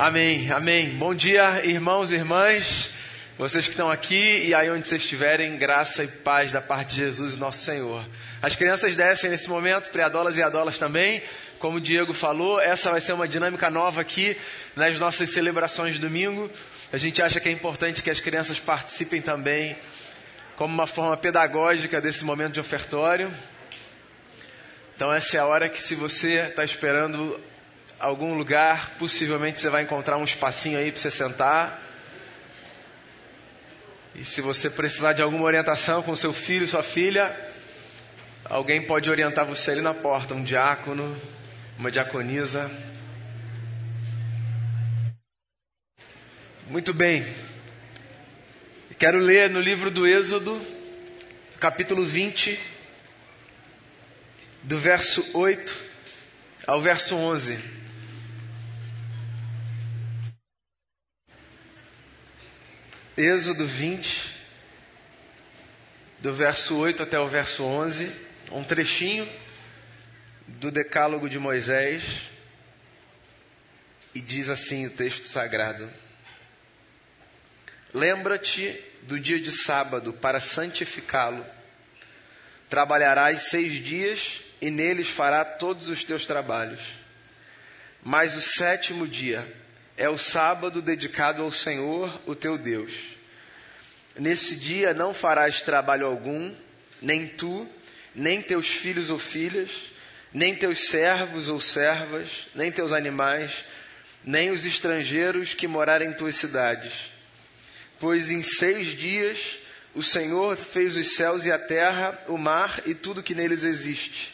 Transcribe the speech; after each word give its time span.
Amém, 0.00 0.48
amém. 0.52 0.90
Bom 0.90 1.12
dia, 1.12 1.66
irmãos 1.66 2.12
e 2.12 2.14
irmãs, 2.14 2.88
vocês 3.36 3.64
que 3.64 3.72
estão 3.72 3.90
aqui 3.90 4.44
e 4.46 4.54
aí 4.54 4.70
onde 4.70 4.86
vocês 4.86 5.02
estiverem, 5.02 5.56
graça 5.56 6.04
e 6.04 6.06
paz 6.06 6.52
da 6.52 6.60
parte 6.60 6.90
de 6.90 6.96
Jesus, 6.98 7.36
nosso 7.36 7.64
Senhor. 7.64 8.08
As 8.40 8.54
crianças 8.54 8.94
descem 8.94 9.28
nesse 9.28 9.50
momento, 9.50 9.90
preadolas 9.90 10.38
e 10.38 10.42
adolas 10.42 10.78
também. 10.78 11.20
Como 11.58 11.78
o 11.78 11.80
Diego 11.80 12.12
falou, 12.12 12.60
essa 12.60 12.92
vai 12.92 13.00
ser 13.00 13.12
uma 13.12 13.26
dinâmica 13.26 13.68
nova 13.70 14.00
aqui 14.00 14.36
nas 14.76 14.96
nossas 15.00 15.30
celebrações 15.30 15.94
de 15.94 16.00
domingo. 16.00 16.48
A 16.92 16.96
gente 16.96 17.20
acha 17.20 17.40
que 17.40 17.48
é 17.48 17.52
importante 17.52 18.00
que 18.00 18.08
as 18.08 18.20
crianças 18.20 18.60
participem 18.60 19.20
também, 19.20 19.76
como 20.54 20.72
uma 20.72 20.86
forma 20.86 21.16
pedagógica 21.16 22.00
desse 22.00 22.24
momento 22.24 22.52
de 22.52 22.60
ofertório. 22.60 23.32
Então, 24.94 25.12
essa 25.12 25.38
é 25.38 25.40
a 25.40 25.46
hora 25.46 25.68
que, 25.68 25.82
se 25.82 25.96
você 25.96 26.34
está 26.34 26.64
esperando 26.64 27.40
algum 27.98 28.34
lugar, 28.34 28.90
possivelmente 28.98 29.60
você 29.60 29.68
vai 29.68 29.82
encontrar 29.82 30.16
um 30.16 30.24
espacinho 30.24 30.78
aí 30.78 30.92
para 30.92 31.00
você 31.00 31.10
sentar. 31.10 31.82
E 34.14 34.24
se 34.24 34.40
você 34.40 34.70
precisar 34.70 35.12
de 35.12 35.22
alguma 35.22 35.44
orientação 35.44 36.02
com 36.02 36.14
seu 36.14 36.32
filho, 36.32 36.66
sua 36.66 36.82
filha, 36.82 37.36
alguém 38.44 38.86
pode 38.86 39.10
orientar 39.10 39.44
você 39.44 39.72
ali 39.72 39.80
na 39.80 39.94
porta, 39.94 40.34
um 40.34 40.42
diácono, 40.42 41.16
uma 41.78 41.90
diaconisa. 41.90 42.70
Muito 46.66 46.92
bem. 46.92 47.24
Quero 48.98 49.18
ler 49.18 49.48
no 49.48 49.60
livro 49.60 49.90
do 49.90 50.06
Êxodo, 50.06 50.60
capítulo 51.60 52.04
20, 52.04 52.58
do 54.64 54.76
verso 54.76 55.24
8 55.34 55.88
ao 56.66 56.80
verso 56.80 57.14
11. 57.14 57.77
Êxodo 63.20 63.66
20, 63.66 64.32
do 66.20 66.32
verso 66.32 66.76
8 66.76 67.02
até 67.02 67.18
o 67.18 67.26
verso 67.26 67.64
11, 67.64 68.12
um 68.52 68.62
trechinho 68.62 69.28
do 70.46 70.70
Decálogo 70.70 71.28
de 71.28 71.36
Moisés, 71.36 72.04
e 74.14 74.20
diz 74.20 74.48
assim 74.48 74.86
o 74.86 74.90
texto 74.90 75.28
sagrado: 75.28 75.92
Lembra-te 77.92 78.80
do 79.02 79.18
dia 79.18 79.40
de 79.40 79.50
sábado 79.50 80.12
para 80.12 80.38
santificá-lo. 80.38 81.44
Trabalharás 82.70 83.48
seis 83.48 83.84
dias 83.84 84.42
e 84.60 84.70
neles 84.70 85.08
fará 85.08 85.44
todos 85.44 85.88
os 85.88 86.04
teus 86.04 86.24
trabalhos. 86.24 86.82
Mas 88.00 88.36
o 88.36 88.40
sétimo 88.40 89.08
dia 89.08 89.44
é 89.98 90.08
o 90.08 90.16
sábado 90.16 90.80
dedicado 90.80 91.42
ao 91.42 91.50
Senhor, 91.50 92.22
o 92.24 92.32
teu 92.32 92.56
Deus. 92.56 92.92
Nesse 94.16 94.54
dia 94.54 94.94
não 94.94 95.12
farás 95.12 95.60
trabalho 95.60 96.06
algum, 96.06 96.54
nem 97.02 97.26
tu, 97.26 97.68
nem 98.14 98.40
teus 98.40 98.68
filhos 98.68 99.10
ou 99.10 99.18
filhas, 99.18 99.70
nem 100.32 100.54
teus 100.54 100.86
servos 100.88 101.48
ou 101.48 101.60
servas, 101.60 102.46
nem 102.54 102.70
teus 102.70 102.92
animais, 102.92 103.64
nem 104.24 104.50
os 104.52 104.64
estrangeiros 104.64 105.52
que 105.52 105.66
morarem 105.66 106.10
em 106.10 106.12
tuas 106.12 106.36
cidades. 106.36 107.10
Pois 107.98 108.30
em 108.30 108.40
seis 108.40 108.96
dias 108.96 109.58
o 109.96 110.02
Senhor 110.02 110.56
fez 110.56 110.96
os 110.96 111.16
céus 111.16 111.44
e 111.44 111.50
a 111.50 111.58
terra, 111.58 112.16
o 112.28 112.38
mar 112.38 112.82
e 112.86 112.94
tudo 112.94 113.22
que 113.22 113.34
neles 113.34 113.64
existe. 113.64 114.32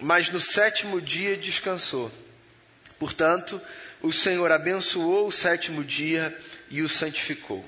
Mas 0.00 0.30
no 0.30 0.40
sétimo 0.40 1.02
dia 1.02 1.36
descansou. 1.36 2.10
Portanto, 2.98 3.60
o 4.02 4.12
Senhor 4.12 4.50
abençoou 4.50 5.26
o 5.26 5.32
sétimo 5.32 5.84
dia 5.84 6.36
e 6.70 6.82
o 6.82 6.88
santificou. 6.88 7.64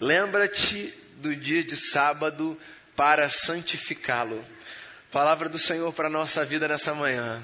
Lembra-te 0.00 0.92
do 1.16 1.34
dia 1.36 1.62
de 1.62 1.76
sábado 1.76 2.58
para 2.96 3.28
santificá-lo. 3.28 4.44
Palavra 5.10 5.48
do 5.48 5.58
Senhor 5.58 5.92
para 5.92 6.08
a 6.08 6.10
nossa 6.10 6.44
vida 6.44 6.66
nessa 6.66 6.94
manhã. 6.94 7.42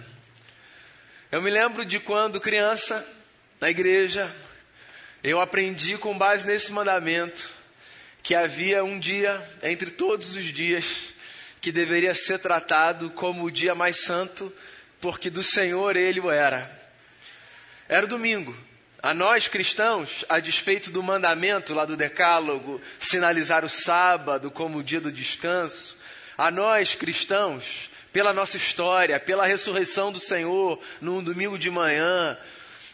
Eu 1.30 1.40
me 1.40 1.50
lembro 1.50 1.84
de 1.84 2.00
quando 2.00 2.40
criança, 2.40 3.06
na 3.60 3.70
igreja, 3.70 4.34
eu 5.22 5.40
aprendi 5.40 5.96
com 5.98 6.16
base 6.16 6.46
nesse 6.46 6.72
mandamento 6.72 7.50
que 8.22 8.34
havia 8.34 8.82
um 8.82 8.98
dia 8.98 9.42
entre 9.62 9.90
todos 9.90 10.34
os 10.34 10.44
dias 10.44 10.84
que 11.60 11.70
deveria 11.70 12.14
ser 12.14 12.38
tratado 12.38 13.10
como 13.10 13.44
o 13.44 13.50
dia 13.50 13.74
mais 13.74 14.00
santo, 14.00 14.52
porque 15.00 15.28
do 15.28 15.42
Senhor 15.42 15.96
ele 15.96 16.20
o 16.20 16.30
era. 16.30 16.77
Era 17.88 18.04
o 18.04 18.08
domingo. 18.08 18.54
A 19.02 19.14
nós 19.14 19.48
cristãos, 19.48 20.22
a 20.28 20.38
despeito 20.40 20.90
do 20.90 21.02
mandamento 21.02 21.72
lá 21.72 21.86
do 21.86 21.96
Decálogo, 21.96 22.82
sinalizar 22.98 23.64
o 23.64 23.68
sábado 23.68 24.50
como 24.50 24.78
o 24.78 24.82
dia 24.82 25.00
do 25.00 25.10
descanso, 25.10 25.96
a 26.36 26.50
nós 26.50 26.94
cristãos, 26.94 27.88
pela 28.12 28.34
nossa 28.34 28.58
história, 28.58 29.18
pela 29.18 29.46
ressurreição 29.46 30.12
do 30.12 30.20
Senhor 30.20 30.78
num 31.00 31.22
domingo 31.22 31.58
de 31.58 31.70
manhã, 31.70 32.36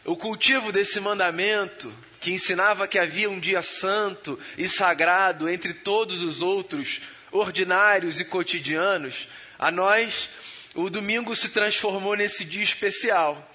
o 0.04 0.16
cultivo 0.16 0.70
desse 0.70 1.00
mandamento 1.00 1.92
que 2.20 2.32
ensinava 2.32 2.86
que 2.86 2.98
havia 2.98 3.28
um 3.28 3.40
dia 3.40 3.62
santo 3.62 4.38
e 4.56 4.68
sagrado 4.68 5.48
entre 5.48 5.74
todos 5.74 6.22
os 6.22 6.40
outros 6.40 7.00
ordinários 7.32 8.20
e 8.20 8.24
cotidianos, 8.24 9.28
a 9.58 9.72
nós 9.72 10.30
o 10.72 10.88
domingo 10.88 11.34
se 11.34 11.48
transformou 11.48 12.14
nesse 12.14 12.44
dia 12.44 12.62
especial 12.62 13.50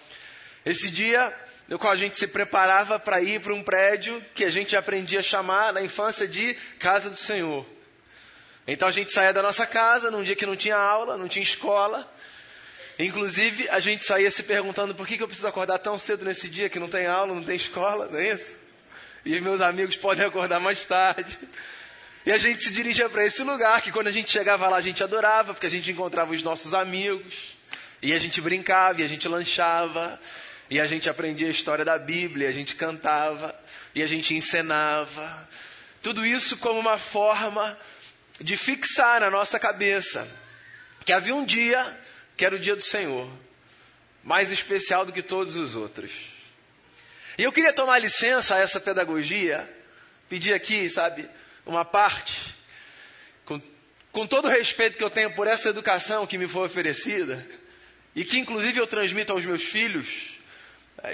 esse 0.66 0.90
dia 0.90 1.34
no 1.68 1.78
qual 1.78 1.94
a 1.94 1.96
gente 1.96 2.18
se 2.18 2.28
preparava 2.28 3.00
para 3.00 3.22
ir 3.22 3.40
para 3.40 3.53
um 3.53 3.62
prédio 3.62 4.24
que 4.34 4.44
a 4.44 4.50
gente 4.50 4.75
aprendia 4.75 5.20
a 5.20 5.24
chamar 5.24 5.72
na 5.72 5.81
infância 5.81 6.28
de 6.28 6.56
Casa 6.80 7.09
do 7.09 7.16
Senhor. 7.16 7.66
Então 8.68 8.88
a 8.88 8.92
gente 8.92 9.12
saía 9.12 9.31
da 9.31 9.42
nossa 9.42 9.66
casa 9.66 10.12
num 10.12 10.24
dia 10.24 10.36
que 10.36 10.46
não 10.46 10.56
tinha 10.56 10.75
aula, 10.75 11.18
não 11.18 11.28
tinha 11.28 11.44
escola. 11.44 12.12
Inclusive, 12.98 13.69
a 13.69 13.80
gente 13.80 14.03
saía 14.03 14.30
se 14.30 14.44
perguntando 14.44 14.94
por 14.94 15.08
que, 15.08 15.16
que 15.16 15.24
eu 15.24 15.28
preciso 15.28 15.48
acordar 15.48 15.80
tão 15.80 15.98
cedo 15.98 16.25
nesse 16.25 16.50
dia 16.50 16.69
que 16.69 16.80
não 16.80 16.90
tem 16.90 17.08
aula, 17.08 17.34
não 17.34 17.44
tem 17.44 17.56
escola, 17.56 18.08
não 18.12 18.19
é 18.19 18.34
isso? 18.34 18.56
E 19.25 19.40
meus 19.40 19.62
amigos 19.62 19.96
podem 19.96 20.25
acordar 20.25 20.59
mais 20.59 20.86
tarde. 20.86 21.38
E 22.25 22.31
a 22.31 22.38
gente 22.38 22.64
se 22.64 22.72
dirigia 22.72 23.08
para 23.09 23.25
esse 23.25 23.42
lugar 23.44 23.81
que 23.81 23.92
quando 23.92 24.08
a 24.08 24.12
gente 24.12 24.31
chegava 24.31 24.68
lá 24.68 24.78
a 24.78 24.81
gente 24.81 25.03
adorava, 25.03 25.53
porque 25.53 25.68
a 25.68 25.69
gente 25.69 25.90
encontrava 25.92 26.34
os 26.34 26.42
nossos 26.42 26.74
amigos. 26.74 27.56
E 28.02 28.14
a 28.14 28.19
gente 28.19 28.42
brincava, 28.42 29.02
e 29.02 29.03
a 29.03 29.08
gente 29.08 29.28
lanchava, 29.28 30.19
e 30.69 30.80
a 30.80 30.85
gente 30.85 31.09
aprendia 31.09 31.47
a 31.47 31.52
história 31.52 31.84
da 31.84 31.97
Bíblia, 31.97 32.47
a 32.47 32.52
gente 32.52 32.75
cantava 32.75 33.57
e 33.96 34.03
a 34.03 34.07
gente 34.07 34.35
encenava. 34.35 35.50
Tudo 36.02 36.25
isso 36.25 36.57
como 36.57 36.80
uma 36.80 36.97
forma 36.97 37.78
de 38.40 38.56
fixar 38.56 39.22
na 39.22 39.30
nossa 39.30 39.59
cabeça 39.59 40.30
que 41.03 41.12
havia 41.12 41.34
um 41.34 41.44
dia 41.44 42.00
que 42.38 42.46
era 42.46 42.56
o 42.56 42.59
dia 42.59 42.75
do 42.75 42.84
Senhor, 42.84 43.30
mais 44.24 44.52
especial 44.52 45.06
do 45.06 45.12
que 45.12 45.24
todos 45.24 45.56
os 45.56 45.75
outros. 45.75 46.12
E 47.38 47.44
eu 47.44 47.51
queria 47.51 47.74
tomar 47.74 48.00
licença 48.00 48.56
a 48.56 48.59
essa 48.59 48.80
pedagogia, 48.80 49.68
pedir 50.30 50.53
aqui, 50.53 50.90
sabe, 50.90 51.28
uma 51.66 51.84
parte, 51.84 52.56
com, 53.44 53.62
com 54.12 54.28
todo 54.28 54.46
o 54.46 54.51
respeito 54.51 54.97
que 54.97 55.03
eu 55.03 55.09
tenho 55.09 55.34
por 55.34 55.47
essa 55.47 55.69
educação 55.69 56.28
que 56.28 56.38
me 56.38 56.47
foi 56.47 56.66
oferecida, 56.66 57.46
e 58.16 58.24
que 58.24 58.38
inclusive 58.38 58.80
eu 58.80 58.88
transmito 58.88 59.34
aos 59.34 59.44
meus 59.44 59.63
filhos, 59.63 60.28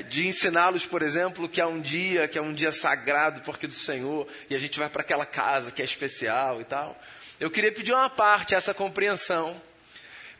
de 0.08 0.28
ensiná-los, 0.28 0.86
por 0.86 1.02
exemplo, 1.02 1.48
que 1.48 1.62
há 1.62 1.68
um 1.68 1.82
dia, 1.82 2.28
que 2.28 2.38
é 2.38 2.42
um 2.42 2.54
dia 2.54 2.72
sagrado 2.72 3.42
porque 3.42 3.68
do 3.68 3.74
Senhor, 3.74 4.28
e 4.50 4.56
a 4.56 4.60
gente 4.60 4.80
vai 4.80 4.90
para 4.90 5.02
aquela 5.02 5.26
casa 5.26 5.72
que 5.72 5.82
é 5.82 5.86
especial 5.86 6.62
e 6.62 6.66
tal. 6.66 7.00
Eu 7.40 7.52
queria 7.52 7.72
pedir 7.72 7.94
uma 7.94 8.10
parte, 8.10 8.56
essa 8.56 8.74
compreensão, 8.74 9.62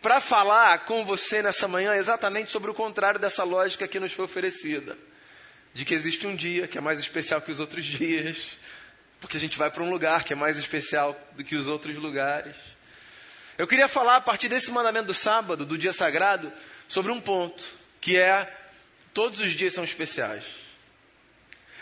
para 0.02 0.20
falar 0.20 0.86
com 0.86 1.04
você 1.04 1.42
nessa 1.42 1.68
manhã 1.68 1.94
exatamente 1.96 2.52
sobre 2.52 2.72
o 2.72 2.74
contrário 2.74 3.20
dessa 3.20 3.44
lógica 3.44 3.88
que 3.88 4.00
nos 4.00 4.14
foi 4.14 4.26
oferecida. 4.26 4.98
De 5.74 5.84
que 5.84 5.94
existe 5.94 6.26
um 6.26 6.36
dia 6.36 6.68
que 6.68 6.78
é 6.78 6.82
mais 6.82 7.00
especial 7.00 7.42
que 7.42 7.52
os 7.52 7.60
outros 7.60 7.84
dias, 7.86 8.58
porque 9.20 9.38
a 9.38 9.40
gente 9.40 9.58
vai 9.58 9.70
para 9.70 9.84
um 9.84 9.90
lugar 9.90 10.24
que 10.24 10.34
é 10.34 10.36
mais 10.36 10.58
especial 10.58 11.20
do 11.34 11.44
que 11.44 11.56
os 11.56 11.68
outros 11.68 11.96
lugares. 11.98 12.56
Eu 13.58 13.68
queria 13.68 13.88
falar 13.88 14.18
a 14.18 14.22
partir 14.22 14.48
desse 14.48 14.72
mandamento 14.72 15.08
do 15.08 15.14
sábado, 15.14 15.66
do 15.66 15.78
dia 15.78 15.94
sagrado, 15.94 16.52
sobre 16.88 17.12
um 17.12 17.22
ponto, 17.22 17.64
que 18.00 18.18
é 18.18 18.65
Todos 19.16 19.40
os 19.40 19.52
dias 19.52 19.72
são 19.72 19.86
especiais. 19.86 20.44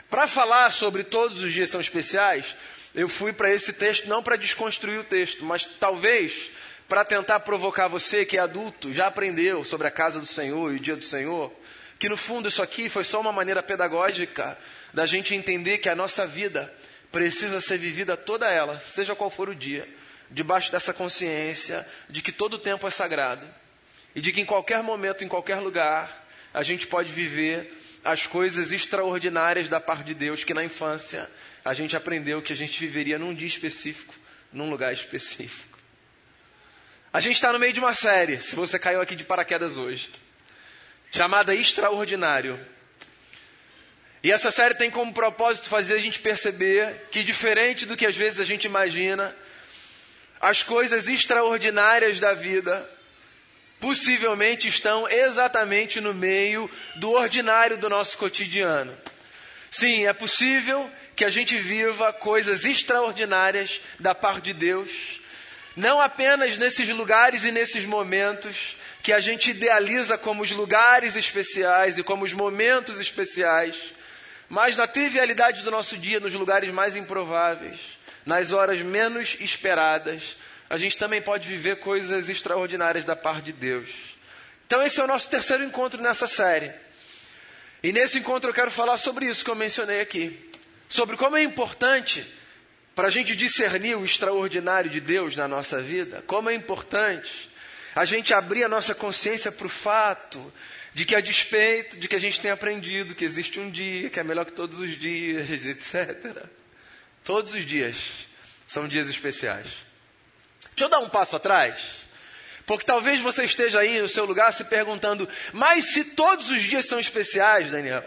Para 0.07 0.27
falar 0.27 0.71
sobre 0.71 1.03
todos 1.03 1.41
os 1.41 1.51
dias 1.51 1.71
são 1.71 1.81
especiais, 1.81 2.55
eu 2.93 3.09
fui 3.09 3.33
para 3.33 3.51
esse 3.51 3.73
texto 3.73 4.07
não 4.07 4.21
para 4.21 4.35
desconstruir 4.35 4.99
o 4.99 5.03
texto, 5.03 5.43
mas 5.43 5.65
talvez 5.79 6.51
para 6.87 7.03
tentar 7.03 7.39
provocar 7.39 7.87
você 7.87 8.23
que 8.23 8.37
é 8.37 8.39
adulto, 8.39 8.93
já 8.93 9.07
aprendeu 9.07 9.63
sobre 9.63 9.87
a 9.87 9.91
casa 9.91 10.19
do 10.19 10.27
Senhor 10.27 10.71
e 10.71 10.75
o 10.75 10.79
dia 10.79 10.95
do 10.95 11.03
Senhor, 11.03 11.51
que 11.97 12.07
no 12.07 12.15
fundo 12.15 12.49
isso 12.49 12.61
aqui 12.61 12.87
foi 12.87 13.03
só 13.03 13.19
uma 13.19 13.31
maneira 13.31 13.63
pedagógica 13.63 14.55
da 14.93 15.07
gente 15.07 15.33
entender 15.33 15.79
que 15.79 15.89
a 15.89 15.95
nossa 15.95 16.27
vida 16.27 16.71
precisa 17.11 17.59
ser 17.59 17.79
vivida 17.79 18.15
toda 18.15 18.47
ela, 18.47 18.79
seja 18.81 19.15
qual 19.15 19.31
for 19.31 19.49
o 19.49 19.55
dia, 19.55 19.89
debaixo 20.29 20.71
dessa 20.71 20.93
consciência 20.93 21.83
de 22.07 22.21
que 22.21 22.31
todo 22.31 22.53
o 22.57 22.59
tempo 22.59 22.87
é 22.87 22.91
sagrado 22.91 23.47
e 24.13 24.21
de 24.21 24.31
que 24.31 24.41
em 24.41 24.45
qualquer 24.45 24.83
momento, 24.83 25.23
em 25.23 25.27
qualquer 25.27 25.55
lugar, 25.55 26.22
a 26.53 26.61
gente 26.61 26.85
pode 26.85 27.11
viver 27.11 27.73
as 28.03 28.27
coisas 28.27 28.71
extraordinárias 28.71 29.69
da 29.69 29.79
parte 29.79 30.03
de 30.03 30.13
Deus 30.13 30.43
que 30.43 30.53
na 30.53 30.63
infância 30.63 31.29
a 31.63 31.73
gente 31.73 31.95
aprendeu 31.95 32.41
que 32.41 32.53
a 32.53 32.55
gente 32.55 32.79
viveria 32.79 33.17
num 33.17 33.33
dia 33.33 33.47
específico, 33.47 34.13
num 34.51 34.69
lugar 34.69 34.93
específico. 34.93 35.79
A 37.11 37.19
gente 37.19 37.35
está 37.35 37.53
no 37.53 37.59
meio 37.59 37.73
de 37.73 37.79
uma 37.79 37.93
série, 37.93 38.41
se 38.41 38.55
você 38.55 38.77
caiu 38.77 38.99
aqui 38.99 39.15
de 39.15 39.23
paraquedas 39.23 39.77
hoje, 39.77 40.09
chamada 41.11 41.55
Extraordinário. 41.55 42.59
E 44.23 44.31
essa 44.31 44.51
série 44.51 44.73
tem 44.73 44.89
como 44.89 45.13
propósito 45.13 45.69
fazer 45.69 45.93
a 45.93 45.99
gente 45.99 46.19
perceber 46.19 47.07
que, 47.11 47.23
diferente 47.23 47.85
do 47.85 47.95
que 47.95 48.05
às 48.05 48.15
vezes 48.15 48.39
a 48.39 48.43
gente 48.43 48.65
imagina, 48.65 49.35
as 50.41 50.63
coisas 50.63 51.07
extraordinárias 51.07 52.19
da 52.19 52.33
vida 52.33 52.89
possivelmente 53.83 54.69
estão 54.69 55.05
exatamente 55.09 55.99
no 55.99 56.13
meio 56.13 56.71
do 56.95 57.11
ordinário 57.11 57.77
do 57.77 57.89
nosso 57.89 58.17
cotidiano. 58.17 58.97
Sim, 59.69 60.07
é 60.07 60.13
possível 60.13 60.89
que 61.17 61.25
a 61.25 61.29
gente 61.29 61.57
viva 61.57 62.13
coisas 62.13 62.63
extraordinárias 62.63 63.81
da 63.99 64.15
parte 64.15 64.45
de 64.45 64.53
Deus, 64.53 64.89
não 65.75 65.99
apenas 65.99 66.57
nesses 66.57 66.87
lugares 66.87 67.43
e 67.43 67.51
nesses 67.51 67.83
momentos 67.83 68.77
que 69.01 69.11
a 69.11 69.19
gente 69.19 69.51
idealiza 69.51 70.17
como 70.17 70.43
os 70.43 70.51
lugares 70.51 71.17
especiais 71.17 71.97
e 71.97 72.03
como 72.03 72.23
os 72.23 72.31
momentos 72.31 73.01
especiais, 73.01 73.75
mas 74.47 74.77
na 74.77 74.87
trivialidade 74.87 75.61
do 75.61 75.69
nosso 75.69 75.97
dia, 75.97 76.21
nos 76.21 76.33
lugares 76.33 76.71
mais 76.71 76.95
improváveis, 76.95 77.79
nas 78.25 78.53
horas 78.53 78.81
menos 78.81 79.35
esperadas, 79.41 80.37
a 80.73 80.77
gente 80.77 80.97
também 80.97 81.21
pode 81.21 81.47
viver 81.47 81.75
coisas 81.75 82.29
extraordinárias 82.29 83.05
da 83.05 83.15
parte 83.15 83.43
de 83.43 83.53
Deus. 83.53 83.91
Então, 84.65 84.81
esse 84.81 84.99
é 84.99 85.03
o 85.03 85.07
nosso 85.07 85.29
terceiro 85.29 85.63
encontro 85.63 86.01
nessa 86.01 86.25
série. 86.25 86.71
E 87.83 87.91
nesse 87.91 88.17
encontro 88.17 88.49
eu 88.49 88.53
quero 88.55 88.71
falar 88.71 88.97
sobre 88.97 89.27
isso 89.27 89.45
que 89.45 89.51
eu 89.51 89.55
mencionei 89.55 90.01
aqui. 90.01 90.49
Sobre 90.89 91.15
como 91.15 91.37
é 91.37 91.43
importante 91.43 92.25
para 92.95 93.07
a 93.07 93.11
gente 93.11 93.35
discernir 93.35 93.95
o 93.95 94.03
extraordinário 94.03 94.89
de 94.89 94.99
Deus 94.99 95.35
na 95.35 95.47
nossa 95.47 95.79
vida, 95.79 96.23
como 96.25 96.49
é 96.49 96.55
importante 96.55 97.51
a 97.95 98.03
gente 98.03 98.33
abrir 98.33 98.63
a 98.63 98.67
nossa 98.67 98.95
consciência 98.95 99.51
para 99.51 99.67
o 99.67 99.69
fato 99.69 100.51
de 100.91 101.05
que, 101.05 101.13
a 101.13 101.21
despeito 101.21 101.99
de 101.99 102.07
que 102.07 102.15
a 102.15 102.19
gente 102.19 102.41
tem 102.41 102.49
aprendido 102.49 103.13
que 103.13 103.23
existe 103.23 103.59
um 103.59 103.69
dia 103.69 104.09
que 104.09 104.19
é 104.19 104.23
melhor 104.23 104.43
que 104.43 104.53
todos 104.53 104.79
os 104.79 104.97
dias, 104.97 105.51
etc. 105.63 106.47
Todos 107.23 107.53
os 107.53 107.63
dias 107.63 107.95
são 108.65 108.87
dias 108.87 109.07
especiais. 109.07 109.92
Deixa 110.75 110.85
eu 110.85 110.89
dar 110.89 110.99
um 110.99 111.09
passo 111.09 111.35
atrás. 111.35 112.03
Porque 112.65 112.85
talvez 112.85 113.19
você 113.19 113.43
esteja 113.43 113.79
aí 113.79 114.01
no 114.01 114.07
seu 114.07 114.25
lugar 114.25 114.53
se 114.53 114.63
perguntando, 114.63 115.27
mas 115.51 115.93
se 115.93 116.03
todos 116.03 116.49
os 116.49 116.61
dias 116.61 116.85
são 116.85 116.99
especiais, 116.99 117.69
Daniel, 117.69 118.03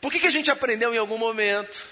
por 0.00 0.12
que, 0.12 0.20
que 0.20 0.26
a 0.26 0.32
gente 0.32 0.50
aprendeu 0.50 0.94
em 0.94 0.98
algum 0.98 1.18
momento, 1.18 1.84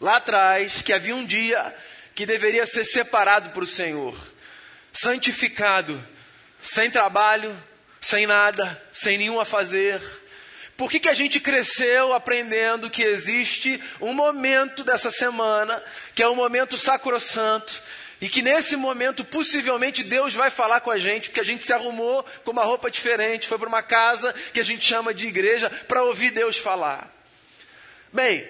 lá 0.00 0.16
atrás, 0.16 0.82
que 0.82 0.92
havia 0.92 1.16
um 1.16 1.24
dia 1.24 1.74
que 2.14 2.26
deveria 2.26 2.66
ser 2.66 2.84
separado 2.84 3.50
para 3.50 3.64
o 3.64 3.66
Senhor, 3.66 4.16
santificado, 4.92 6.06
sem 6.60 6.90
trabalho, 6.90 7.56
sem 8.00 8.26
nada, 8.26 8.80
sem 8.92 9.16
nenhum 9.16 9.40
a 9.40 9.44
fazer? 9.44 10.00
Por 10.76 10.90
que, 10.90 11.00
que 11.00 11.08
a 11.08 11.14
gente 11.14 11.40
cresceu 11.40 12.12
aprendendo 12.12 12.90
que 12.90 13.02
existe 13.02 13.82
um 14.00 14.12
momento 14.12 14.84
dessa 14.84 15.10
semana, 15.10 15.82
que 16.14 16.22
é 16.22 16.28
um 16.28 16.34
momento 16.34 16.76
sacrossanto, 16.76 17.82
e 18.24 18.28
que 18.30 18.40
nesse 18.40 18.74
momento, 18.74 19.22
possivelmente, 19.22 20.02
Deus 20.02 20.32
vai 20.32 20.48
falar 20.48 20.80
com 20.80 20.90
a 20.90 20.96
gente, 20.96 21.28
porque 21.28 21.42
a 21.42 21.44
gente 21.44 21.62
se 21.62 21.74
arrumou 21.74 22.24
com 22.42 22.52
uma 22.52 22.64
roupa 22.64 22.90
diferente, 22.90 23.46
foi 23.46 23.58
para 23.58 23.68
uma 23.68 23.82
casa 23.82 24.32
que 24.50 24.58
a 24.58 24.64
gente 24.64 24.82
chama 24.82 25.12
de 25.12 25.26
igreja, 25.26 25.68
para 25.86 26.02
ouvir 26.02 26.30
Deus 26.30 26.56
falar. 26.56 27.14
Bem, 28.10 28.48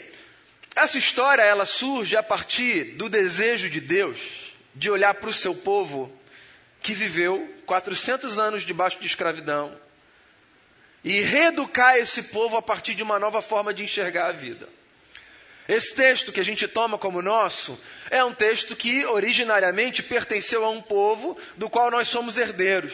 essa 0.76 0.97
história 0.97 1.43
ela 1.43 1.65
surge 1.65 2.17
a 2.17 2.23
partir 2.23 2.94
do 2.94 3.09
desejo 3.09 3.69
de 3.69 3.81
Deus 3.81 4.21
de 4.76 4.88
olhar 4.93 5.12
para 5.15 5.31
o 5.31 5.35
seu 5.35 5.56
povo 5.56 6.17
que 6.81 6.94
viveu 6.94 7.53
400 7.67 8.38
anos 8.38 8.62
debaixo 8.62 9.00
de 9.00 9.09
escravidão 9.09 9.77
e 11.03 11.20
reeducar 11.20 11.97
esse 11.97 12.23
povo 12.23 12.56
a 12.56 12.62
partir 12.62 12.94
de 12.94 13.03
uma 13.03 13.19
nova 13.19 13.43
forma 13.43 13.75
de 13.75 13.82
enxergar 13.82 14.29
a 14.29 14.32
vida. 14.32 14.69
Esse 15.69 15.94
texto 15.94 16.31
que 16.31 16.40
a 16.40 16.44
gente 16.44 16.69
toma 16.69 16.99
como 16.99 17.22
nosso 17.22 17.81
é 18.11 18.22
um 18.22 18.34
texto 18.34 18.76
que 18.76 19.06
originariamente 19.06 20.02
pertenceu 20.02 20.64
a 20.64 20.70
um 20.70 20.82
povo 20.82 21.38
do 21.56 21.70
qual 21.70 21.90
nós 21.90 22.08
somos 22.08 22.37
herdeiros. 22.37 22.93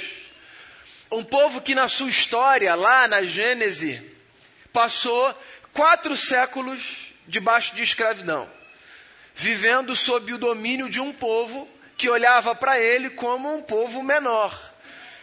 Um 1.10 1.24
povo 1.24 1.60
que, 1.60 1.74
na 1.74 1.88
sua 1.88 2.08
história, 2.08 2.72
lá 2.76 3.08
na 3.08 3.24
Gênese, 3.24 4.00
passou 4.72 5.36
quatro 5.72 6.16
séculos 6.16 7.12
debaixo 7.26 7.74
de 7.74 7.82
escravidão, 7.82 8.48
vivendo 9.34 9.96
sob 9.96 10.32
o 10.32 10.38
domínio 10.38 10.88
de 10.88 11.00
um 11.00 11.12
povo 11.12 11.68
que 11.96 12.08
olhava 12.08 12.54
para 12.54 12.78
ele 12.78 13.10
como 13.10 13.52
um 13.52 13.62
povo 13.62 14.02
menor, 14.02 14.56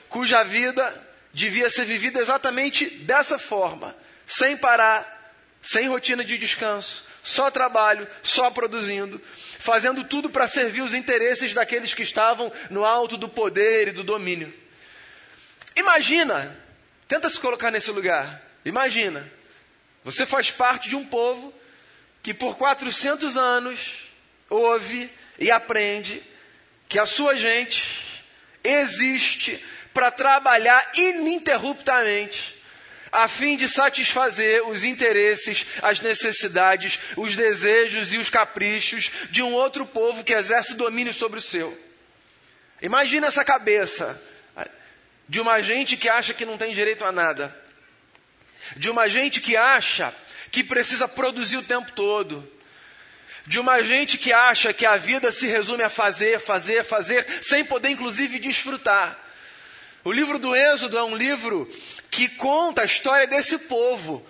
cuja 0.09 0.43
vida 0.43 1.07
devia 1.33 1.69
ser 1.69 1.85
vivida 1.85 2.19
exatamente 2.19 2.85
dessa 2.85 3.39
forma, 3.39 3.95
sem 4.25 4.57
parar, 4.57 5.33
sem 5.61 5.88
rotina 5.88 6.23
de 6.23 6.38
descanso, 6.38 7.06
só 7.27 7.51
trabalho, 7.51 8.07
só 8.24 8.50
produzindo, 8.50 9.21
fazendo 9.59 10.06
tudo 10.06 10.29
para 10.29 10.47
servir 10.47 10.81
os 10.81 10.94
interesses 10.94 11.53
daqueles 11.53 11.94
que 11.94 12.01
estavam 12.01 12.51
no 12.69 12.85
alto 12.85 13.18
do 13.18 13.27
poder 13.27 13.89
e 13.89 13.91
do 13.91 14.01
domínio. 14.01 14.53
Imagina, 15.75 16.57
tenta 17.06 17.29
se 17.29 17.38
colocar 17.38 17.69
nesse 17.69 17.91
lugar. 17.91 18.41
Imagina, 18.63 19.29
você 20.06 20.25
faz 20.25 20.51
parte 20.51 20.88
de 20.88 20.95
um 20.95 21.06
povo 21.06 21.53
que 22.24 22.33
por 22.33 22.56
400 22.56 23.35
anos 23.35 23.79
ouve 24.50 25.12
e 25.38 25.51
aprende 25.51 26.24
que 26.88 26.97
a 26.97 27.06
sua 27.06 27.35
gente 27.35 27.83
existe 28.63 29.62
para 29.94 30.12
trabalhar 30.12 30.91
ininterruptamente 30.95 32.56
a 33.17 33.27
fim 33.27 33.57
de 33.57 33.67
satisfazer 33.67 34.63
os 34.67 34.83
interesses, 34.83 35.65
as 35.81 35.99
necessidades, 36.01 36.99
os 37.15 37.35
desejos 37.35 38.13
e 38.13 38.17
os 38.17 38.29
caprichos 38.29 39.11
de 39.31 39.41
um 39.41 39.53
outro 39.53 39.87
povo 39.87 40.23
que 40.23 40.33
exerce 40.33 40.75
domínio 40.75 41.11
sobre 41.11 41.39
o 41.39 41.41
seu. 41.41 41.75
Imagina 42.79 43.25
essa 43.25 43.43
cabeça 43.43 44.21
de 45.27 45.41
uma 45.41 45.61
gente 45.61 45.97
que 45.97 46.07
acha 46.07 46.31
que 46.31 46.45
não 46.45 46.59
tem 46.59 46.75
direito 46.75 47.03
a 47.03 47.11
nada, 47.11 47.59
de 48.75 48.87
uma 48.87 49.09
gente 49.09 49.41
que 49.41 49.57
acha 49.57 50.13
que 50.51 50.63
precisa 50.63 51.07
produzir 51.07 51.57
o 51.57 51.63
tempo 51.63 51.91
todo, 51.93 52.47
de 53.47 53.59
uma 53.59 53.81
gente 53.81 54.19
que 54.19 54.31
acha 54.31 54.71
que 54.71 54.86
a 54.86 54.95
vida 54.95 55.31
se 55.31 55.47
resume 55.47 55.81
a 55.81 55.89
fazer, 55.89 56.39
fazer, 56.39 56.83
fazer, 56.83 57.25
sem 57.41 57.65
poder 57.65 57.89
inclusive 57.89 58.38
desfrutar. 58.38 59.26
O 60.07 60.11
livro 60.13 60.39
do 60.39 60.55
Êxodo 60.55 60.97
é 60.97 61.03
um 61.03 61.17
livro 61.17 61.67
que 62.09 62.29
conta 62.29 62.81
a 62.81 62.85
história 62.85 63.27
desse 63.27 63.57
povo, 63.57 64.25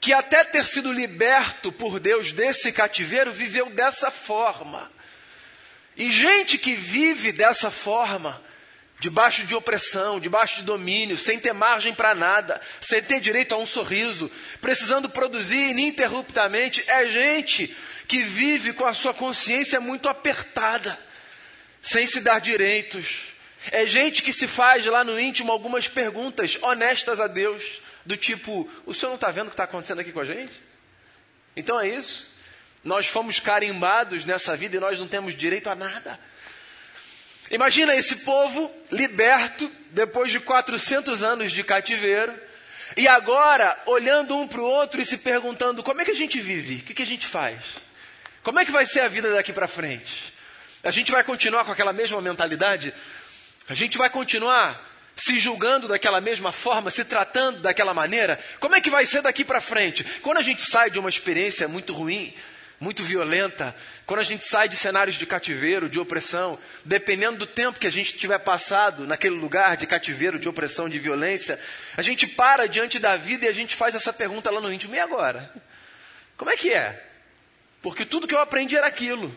que 0.00 0.12
até 0.12 0.42
ter 0.42 0.64
sido 0.64 0.92
liberto 0.92 1.70
por 1.70 2.00
Deus 2.00 2.32
desse 2.32 2.72
cativeiro, 2.72 3.30
viveu 3.30 3.70
dessa 3.70 4.10
forma. 4.10 4.90
E 5.96 6.10
gente 6.10 6.58
que 6.58 6.74
vive 6.74 7.30
dessa 7.30 7.70
forma, 7.70 8.42
debaixo 8.98 9.46
de 9.46 9.54
opressão, 9.54 10.18
debaixo 10.18 10.56
de 10.56 10.62
domínio, 10.64 11.16
sem 11.16 11.38
ter 11.38 11.52
margem 11.52 11.94
para 11.94 12.12
nada, 12.16 12.60
sem 12.80 13.00
ter 13.00 13.20
direito 13.20 13.54
a 13.54 13.58
um 13.58 13.66
sorriso, 13.66 14.28
precisando 14.60 15.08
produzir 15.08 15.70
ininterruptamente, 15.70 16.82
é 16.88 17.06
gente 17.06 17.72
que 18.08 18.24
vive 18.24 18.72
com 18.72 18.84
a 18.84 18.92
sua 18.92 19.14
consciência 19.14 19.78
muito 19.78 20.08
apertada, 20.08 20.98
sem 21.80 22.04
se 22.04 22.20
dar 22.20 22.40
direitos 22.40 23.32
é 23.70 23.86
gente 23.86 24.22
que 24.22 24.32
se 24.32 24.46
faz 24.46 24.84
lá 24.86 25.04
no 25.04 25.18
íntimo 25.18 25.52
algumas 25.52 25.88
perguntas 25.88 26.58
honestas 26.62 27.20
a 27.20 27.26
Deus, 27.26 27.62
do 28.04 28.16
tipo: 28.16 28.68
o 28.84 28.94
senhor 28.94 29.10
não 29.10 29.16
está 29.16 29.30
vendo 29.30 29.46
o 29.46 29.50
que 29.50 29.54
está 29.54 29.64
acontecendo 29.64 30.00
aqui 30.00 30.12
com 30.12 30.20
a 30.20 30.24
gente? 30.24 30.52
Então 31.56 31.80
é 31.80 31.88
isso. 31.88 32.26
Nós 32.82 33.06
fomos 33.06 33.40
carimbados 33.40 34.24
nessa 34.24 34.56
vida 34.56 34.76
e 34.76 34.80
nós 34.80 34.98
não 34.98 35.08
temos 35.08 35.34
direito 35.34 35.70
a 35.70 35.74
nada. 35.74 36.18
Imagina 37.50 37.94
esse 37.94 38.16
povo 38.16 38.70
liberto 38.90 39.70
depois 39.90 40.30
de 40.30 40.40
400 40.40 41.22
anos 41.22 41.52
de 41.52 41.62
cativeiro 41.62 42.34
e 42.96 43.08
agora 43.08 43.80
olhando 43.86 44.36
um 44.36 44.46
para 44.46 44.60
o 44.60 44.64
outro 44.64 45.00
e 45.00 45.04
se 45.04 45.18
perguntando: 45.18 45.82
como 45.82 46.00
é 46.00 46.04
que 46.04 46.10
a 46.10 46.16
gente 46.16 46.40
vive? 46.40 46.76
O 46.76 46.82
que, 46.82 46.94
que 46.94 47.02
a 47.02 47.06
gente 47.06 47.26
faz? 47.26 47.58
Como 48.42 48.60
é 48.60 48.64
que 48.64 48.70
vai 48.70 48.84
ser 48.84 49.00
a 49.00 49.08
vida 49.08 49.32
daqui 49.32 49.52
para 49.52 49.66
frente? 49.66 50.34
A 50.82 50.90
gente 50.90 51.10
vai 51.10 51.24
continuar 51.24 51.64
com 51.64 51.72
aquela 51.72 51.94
mesma 51.94 52.20
mentalidade? 52.20 52.92
A 53.68 53.74
gente 53.74 53.96
vai 53.96 54.10
continuar 54.10 54.92
se 55.16 55.38
julgando 55.38 55.88
daquela 55.88 56.20
mesma 56.20 56.52
forma, 56.52 56.90
se 56.90 57.04
tratando 57.04 57.60
daquela 57.60 57.94
maneira? 57.94 58.38
Como 58.60 58.74
é 58.74 58.80
que 58.80 58.90
vai 58.90 59.06
ser 59.06 59.22
daqui 59.22 59.44
para 59.44 59.60
frente? 59.60 60.04
Quando 60.20 60.38
a 60.38 60.42
gente 60.42 60.68
sai 60.68 60.90
de 60.90 60.98
uma 60.98 61.08
experiência 61.08 61.68
muito 61.68 61.92
ruim, 61.92 62.34
muito 62.80 63.02
violenta, 63.02 63.74
quando 64.04 64.20
a 64.20 64.24
gente 64.24 64.44
sai 64.44 64.68
de 64.68 64.76
cenários 64.76 65.16
de 65.16 65.24
cativeiro, 65.24 65.88
de 65.88 65.98
opressão, 65.98 66.58
dependendo 66.84 67.38
do 67.38 67.46
tempo 67.46 67.78
que 67.78 67.86
a 67.86 67.92
gente 67.92 68.18
tiver 68.18 68.38
passado 68.38 69.06
naquele 69.06 69.36
lugar 69.36 69.76
de 69.76 69.86
cativeiro, 69.86 70.38
de 70.38 70.48
opressão, 70.48 70.88
de 70.88 70.98
violência, 70.98 71.58
a 71.96 72.02
gente 72.02 72.26
para 72.26 72.66
diante 72.66 72.98
da 72.98 73.16
vida 73.16 73.46
e 73.46 73.48
a 73.48 73.52
gente 73.52 73.74
faz 73.74 73.94
essa 73.94 74.12
pergunta 74.12 74.50
lá 74.50 74.60
no 74.60 74.72
íntimo: 74.72 74.94
e 74.94 75.00
agora? 75.00 75.50
Como 76.36 76.50
é 76.50 76.56
que 76.56 76.72
é? 76.72 77.02
Porque 77.80 78.04
tudo 78.04 78.26
que 78.26 78.34
eu 78.34 78.40
aprendi 78.40 78.76
era 78.76 78.86
aquilo, 78.86 79.34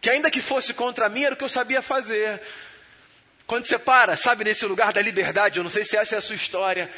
que 0.00 0.08
ainda 0.08 0.30
que 0.30 0.40
fosse 0.40 0.72
contra 0.72 1.08
mim, 1.08 1.24
era 1.24 1.34
o 1.34 1.38
que 1.38 1.44
eu 1.44 1.48
sabia 1.48 1.82
fazer. 1.82 2.40
Quando 3.48 3.64
você 3.64 3.78
para, 3.78 4.14
sabe, 4.14 4.44
nesse 4.44 4.66
lugar 4.66 4.92
da 4.92 5.00
liberdade, 5.00 5.56
eu 5.56 5.62
não 5.62 5.70
sei 5.70 5.82
se 5.82 5.96
essa 5.96 6.16
é 6.16 6.18
a 6.18 6.20
sua 6.20 6.34
história, 6.34 6.90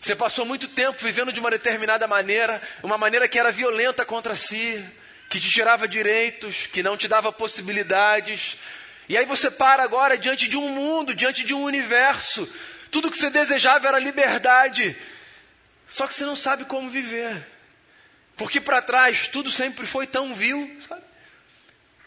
você 0.00 0.14
passou 0.14 0.44
muito 0.44 0.68
tempo 0.68 0.96
vivendo 1.02 1.32
de 1.32 1.40
uma 1.40 1.50
determinada 1.50 2.06
maneira, 2.06 2.62
uma 2.80 2.96
maneira 2.96 3.26
que 3.26 3.36
era 3.36 3.50
violenta 3.50 4.04
contra 4.04 4.36
si, 4.36 4.86
que 5.28 5.40
te 5.40 5.50
tirava 5.50 5.88
direitos, 5.88 6.68
que 6.68 6.80
não 6.80 6.96
te 6.96 7.08
dava 7.08 7.32
possibilidades. 7.32 8.56
E 9.08 9.18
aí 9.18 9.26
você 9.26 9.50
para 9.50 9.82
agora 9.82 10.16
diante 10.16 10.46
de 10.46 10.56
um 10.56 10.68
mundo, 10.68 11.12
diante 11.12 11.42
de 11.42 11.52
um 11.52 11.64
universo. 11.64 12.48
Tudo 12.88 13.10
que 13.10 13.18
você 13.18 13.28
desejava 13.28 13.88
era 13.88 13.98
liberdade. 13.98 14.96
Só 15.88 16.06
que 16.06 16.14
você 16.14 16.24
não 16.24 16.36
sabe 16.36 16.66
como 16.66 16.88
viver. 16.88 17.44
Porque 18.36 18.60
para 18.60 18.80
trás 18.80 19.26
tudo 19.26 19.50
sempre 19.50 19.84
foi 19.84 20.06
tão 20.06 20.32
vil, 20.32 20.78
sabe? 20.88 21.02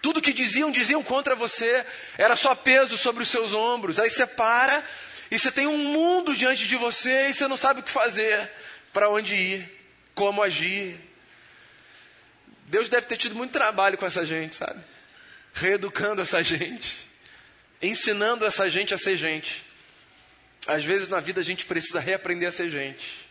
Tudo 0.01 0.21
que 0.21 0.31
diziam, 0.31 0.71
diziam 0.71 1.03
contra 1.03 1.35
você. 1.35 1.85
Era 2.17 2.35
só 2.35 2.55
peso 2.55 2.97
sobre 2.97 3.23
os 3.23 3.29
seus 3.29 3.53
ombros. 3.53 3.99
Aí 3.99 4.09
você 4.09 4.25
para 4.25 4.83
e 5.31 5.37
você 5.37 5.51
tem 5.51 5.67
um 5.67 5.77
mundo 5.77 6.35
diante 6.35 6.67
de 6.67 6.75
você 6.75 7.27
e 7.27 7.33
você 7.33 7.47
não 7.47 7.57
sabe 7.57 7.81
o 7.81 7.83
que 7.83 7.91
fazer, 7.91 8.49
para 8.91 9.09
onde 9.09 9.35
ir, 9.35 9.81
como 10.15 10.41
agir. 10.41 10.99
Deus 12.65 12.89
deve 12.89 13.07
ter 13.07 13.17
tido 13.17 13.35
muito 13.35 13.51
trabalho 13.51 13.97
com 13.97 14.05
essa 14.05 14.25
gente, 14.25 14.55
sabe? 14.55 14.79
Reeducando 15.53 16.21
essa 16.21 16.43
gente, 16.43 16.97
ensinando 17.81 18.45
essa 18.45 18.69
gente 18.69 18.93
a 18.93 18.97
ser 18.97 19.17
gente. 19.17 19.63
Às 20.65 20.83
vezes 20.83 21.07
na 21.07 21.19
vida 21.19 21.41
a 21.41 21.43
gente 21.43 21.65
precisa 21.65 21.99
reaprender 21.99 22.49
a 22.49 22.51
ser 22.51 22.69
gente. 22.69 23.27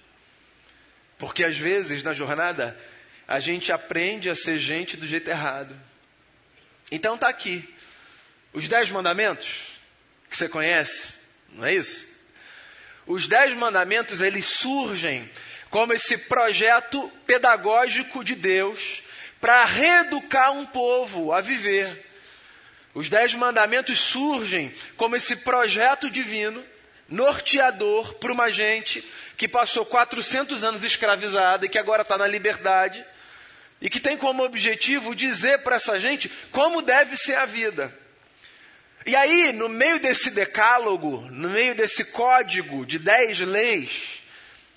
Porque 1.18 1.44
às 1.44 1.56
vezes 1.56 2.02
na 2.02 2.12
jornada 2.12 2.78
a 3.26 3.40
gente 3.40 3.72
aprende 3.72 4.30
a 4.30 4.34
ser 4.34 4.58
gente 4.58 4.96
do 4.96 5.06
jeito 5.06 5.28
errado. 5.28 5.74
Então 6.90 7.14
está 7.14 7.28
aqui. 7.28 7.74
Os 8.52 8.68
dez 8.68 8.90
mandamentos 8.90 9.78
que 10.28 10.36
você 10.36 10.48
conhece, 10.48 11.14
não 11.50 11.64
é 11.64 11.74
isso? 11.74 12.06
Os 13.06 13.26
dez 13.26 13.54
mandamentos 13.54 14.20
eles 14.20 14.46
surgem 14.46 15.30
como 15.70 15.92
esse 15.92 16.16
projeto 16.16 17.10
pedagógico 17.26 18.22
de 18.22 18.34
Deus 18.34 19.02
para 19.40 19.64
reeducar 19.64 20.52
um 20.52 20.66
povo 20.66 21.32
a 21.32 21.40
viver. 21.40 22.06
Os 22.94 23.08
dez 23.08 23.34
mandamentos 23.34 24.00
surgem 24.00 24.72
como 24.96 25.16
esse 25.16 25.36
projeto 25.36 26.10
divino, 26.10 26.64
norteador 27.08 28.14
para 28.14 28.32
uma 28.32 28.50
gente 28.50 29.04
que 29.36 29.46
passou 29.46 29.86
400 29.86 30.64
anos 30.64 30.82
escravizada 30.82 31.64
e 31.64 31.68
que 31.68 31.78
agora 31.78 32.02
está 32.02 32.18
na 32.18 32.26
liberdade, 32.26 33.04
e 33.80 33.88
que 33.88 34.00
tem 34.00 34.16
como 34.16 34.42
objetivo 34.42 35.14
dizer 35.14 35.58
para 35.58 35.76
essa 35.76 35.98
gente 35.98 36.28
como 36.50 36.82
deve 36.82 37.16
ser 37.16 37.36
a 37.36 37.46
vida. 37.46 37.96
E 39.06 39.16
aí, 39.16 39.52
no 39.52 39.68
meio 39.68 40.00
desse 40.00 40.30
decálogo, 40.30 41.22
no 41.30 41.48
meio 41.48 41.74
desse 41.74 42.04
código 42.04 42.84
de 42.84 42.98
dez 42.98 43.38
leis 43.38 44.18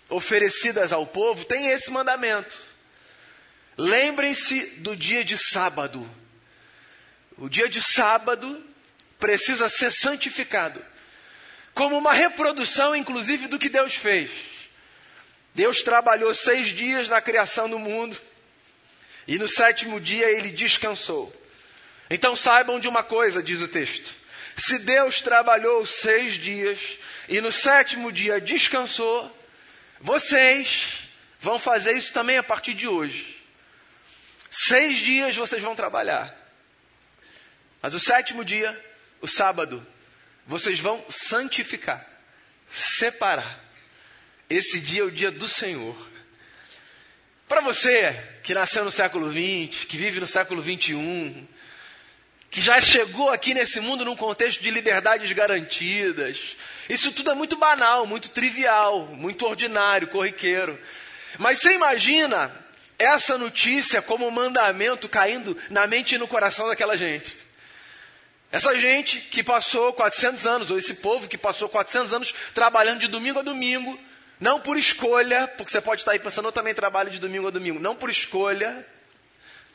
oferecidas 0.08 0.93
ao 0.93 1.05
povo, 1.05 1.46
tem 1.46 1.67
esse 1.67 1.89
mandamento. 1.89 2.58
Lembrem-se 3.77 4.65
do 4.77 4.96
dia 4.96 5.24
de 5.24 5.38
sábado. 5.38 6.10
O 7.38 7.50
dia 7.50 7.67
de 7.67 7.81
sábado 7.81 8.63
precisa 9.20 9.67
ser 9.67 9.91
santificado, 9.91 10.84
como 11.74 11.98
uma 11.98 12.13
reprodução, 12.13 12.96
inclusive, 12.96 13.48
do 13.48 13.58
que 13.58 13.70
Deus 13.70 13.96
fez. 13.96 14.31
Deus 15.53 15.81
trabalhou 15.81 16.34
seis 16.34 16.67
dias 16.67 17.08
na 17.08 17.22
criação 17.22 17.70
do 17.70 17.79
mundo, 17.79 18.17
e 19.28 19.38
no 19.38 19.48
sétimo 19.48 20.00
dia 20.00 20.30
ele 20.30 20.50
descansou. 20.50 21.34
Então 22.10 22.36
saibam 22.36 22.80
de 22.80 22.88
uma 22.88 23.04
coisa, 23.04 23.42
diz 23.42 23.62
o 23.62 23.68
texto: 23.68 24.13
se 24.56 24.80
Deus 24.80 25.22
trabalhou 25.22 25.86
seis 25.86 26.34
dias 26.34 26.80
e 27.30 27.40
no 27.40 27.51
sétimo 27.51 28.12
dia 28.12 28.42
descansou, 28.42 29.36
vocês 30.00 31.08
vão 31.40 31.58
fazer 31.58 31.94
isso 31.94 32.12
também 32.13 32.38
a 32.38 32.44
partir 32.44 32.74
de 32.74 32.88
hoje. 32.88 33.42
Seis 34.50 34.98
dias 34.98 35.36
vocês 35.36 35.62
vão 35.62 35.75
trabalhar. 35.75 36.38
Mas 37.82 37.94
o 37.94 38.00
sétimo 38.00 38.44
dia, 38.44 38.80
o 39.22 39.28
sábado, 39.28 39.86
vocês 40.46 40.80
vão 40.80 41.04
santificar, 41.10 42.06
separar. 42.70 43.60
Esse 44.50 44.80
dia 44.80 45.01
é 45.01 45.06
o 45.06 45.12
dia 45.12 45.32
do 45.32 45.48
Senhor. 45.48 46.11
Para 47.51 47.60
você 47.60 48.17
que 48.43 48.53
nasceu 48.53 48.86
no 48.86 48.89
século 48.89 49.29
XX, 49.29 49.84
que 49.84 49.98
vive 49.98 50.22
no 50.22 50.25
século 50.25 50.63
XXI, 50.63 51.46
que 52.50 52.62
já 52.62 52.79
chegou 52.79 53.29
aqui 53.29 53.53
nesse 53.53 53.81
mundo 53.81 54.05
num 54.05 54.15
contexto 54.15 54.63
de 54.63 54.72
liberdades 54.72 55.29
garantidas. 55.34 56.39
Isso 56.88 57.12
tudo 57.12 57.29
é 57.29 57.34
muito 57.34 57.58
banal, 57.58 58.08
muito 58.08 58.29
trivial, 58.29 59.05
muito 59.08 59.46
ordinário, 59.46 60.08
corriqueiro. 60.08 60.79
Mas 61.38 61.60
você 61.60 61.74
imagina 61.74 62.55
essa 62.98 63.38
notícia 63.38 64.01
como 64.01 64.25
um 64.25 64.31
mandamento 64.31 65.10
caindo 65.10 65.58
na 65.70 65.86
mente 65.86 66.15
e 66.15 66.17
no 66.17 66.29
coração 66.29 66.70
daquela 66.70 66.96
gente. 66.96 67.38
Essa 68.50 68.74
gente 68.77 69.20
que 69.20 69.43
passou 69.43 69.91
400 69.91 70.48
anos, 70.48 70.72
ou 70.72 70.77
esse 70.77 70.93
povo 70.93 71.27
que 71.27 71.38
passou 71.38 71.67
400 71.67 72.13
anos 72.13 72.34
trabalhando 72.53 73.01
de 73.01 73.10
domingo 73.10 73.39
a 73.39 73.43
domingo, 73.43 74.00
não 74.41 74.60
por 74.60 74.75
escolha, 74.75 75.48
porque 75.48 75.71
você 75.71 75.79
pode 75.79 76.01
estar 76.01 76.13
aí 76.13 76.19
pensando, 76.19 76.48
eu 76.48 76.51
também 76.51 76.74
trabalho 76.74 77.12
de 77.12 77.19
domingo 77.19 77.48
a 77.48 77.51
domingo, 77.51 77.79
não 77.79 77.95
por 77.95 78.10
escolha, 78.10 78.83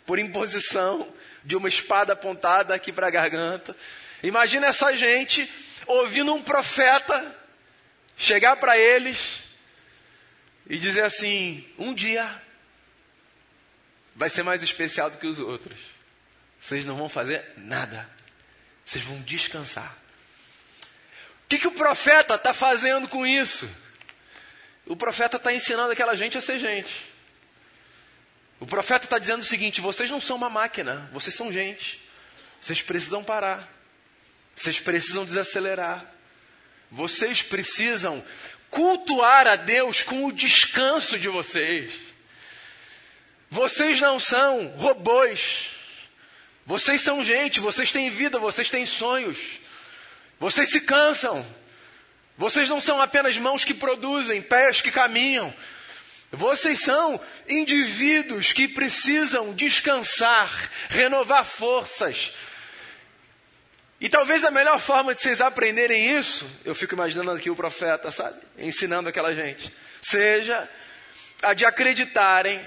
por 0.05 0.19
imposição 0.19 1.15
de 1.45 1.55
uma 1.55 1.69
espada 1.69 2.15
apontada 2.15 2.75
aqui 2.75 2.93
para 2.93 3.07
a 3.07 3.11
garganta. 3.11 3.77
Imagina 4.25 4.67
essa 4.67 4.93
gente 4.97 5.49
ouvindo 5.87 6.35
um 6.35 6.43
profeta 6.43 7.37
chegar 8.17 8.57
para 8.57 8.77
eles 8.77 9.45
e 10.69 10.77
dizer 10.77 11.05
assim: 11.05 11.65
um 11.79 11.95
dia 11.95 12.43
vai 14.17 14.29
ser 14.29 14.43
mais 14.43 14.65
especial 14.65 15.11
do 15.11 15.19
que 15.19 15.29
os 15.29 15.39
outros. 15.39 15.79
Vocês 16.61 16.85
não 16.85 16.97
vão 16.97 17.09
fazer 17.09 17.53
nada. 17.57 18.11
Vocês 18.85 19.05
vão 19.05 19.23
descansar. 19.23 19.97
O 21.45 21.49
que, 21.49 21.61
que 21.61 21.69
o 21.69 21.73
profeta 21.73 22.35
está 22.35 22.53
fazendo 22.53 23.07
com 23.07 23.25
isso? 23.25 23.71
O 24.87 24.97
profeta 24.97 25.37
está 25.37 25.53
ensinando 25.53 25.93
aquela 25.93 26.15
gente 26.15 26.39
a 26.39 26.41
ser 26.41 26.59
gente. 26.59 27.07
O 28.61 28.67
profeta 28.67 29.05
está 29.05 29.19
dizendo 29.19 29.41
o 29.41 29.45
seguinte: 29.45 29.81
vocês 29.81 30.09
não 30.09 30.21
são 30.21 30.37
uma 30.37 30.49
máquina, 30.49 31.11
vocês 31.13 31.35
são 31.35 31.53
gente. 31.53 32.01
Vocês 32.61 32.81
precisam 32.83 33.23
parar. 33.23 33.73
Vocês 34.55 34.81
precisam 34.81 35.25
desacelerar. 35.25 36.07
Vocês 36.91 37.43
precisam 37.43 38.25
cultuar 38.71 39.47
a 39.47 39.57
Deus 39.57 40.03
com 40.03 40.25
o 40.25 40.33
descanso 40.33 41.19
de 41.19 41.29
vocês. 41.29 41.93
Vocês 43.51 44.01
não 44.01 44.19
são 44.19 44.69
robôs. 44.77 45.71
Vocês 46.65 47.01
são 47.03 47.23
gente, 47.23 47.61
vocês 47.61 47.93
têm 47.93 48.11
vida, 48.11 48.39
vocês 48.39 48.69
têm 48.69 48.85
sonhos. 48.87 49.39
Vocês 50.39 50.69
se 50.71 50.81
cansam. 50.81 51.47
Vocês 52.37 52.69
não 52.69 52.81
são 52.81 53.01
apenas 53.01 53.39
mãos 53.39 53.65
que 53.65 53.73
produzem, 53.73 54.43
pés 54.43 54.81
que 54.81 54.91
caminham. 54.91 55.55
Vocês 56.31 56.81
são 56.81 57.21
indivíduos 57.49 58.53
que 58.53 58.69
precisam 58.69 59.55
descansar, 59.55 60.71
renovar 60.91 61.45
forças. 61.45 62.33
E 63.99 64.09
talvez 64.09 64.45
a 64.45 64.51
melhor 64.51 64.79
forma 64.79 65.15
de 65.15 65.21
vocês 65.21 65.41
aprenderem 65.41 66.19
isso, 66.19 66.47
eu 66.65 66.75
fico 66.75 66.95
imaginando 66.95 67.31
aqui 67.31 67.49
o 67.49 67.57
profeta, 67.57 68.11
sabe? 68.11 68.39
Ensinando 68.59 69.09
aquela 69.09 69.35
gente, 69.35 69.73
seja 70.03 70.69
a 71.43 71.55
de 71.55 71.65
acreditarem 71.65 72.63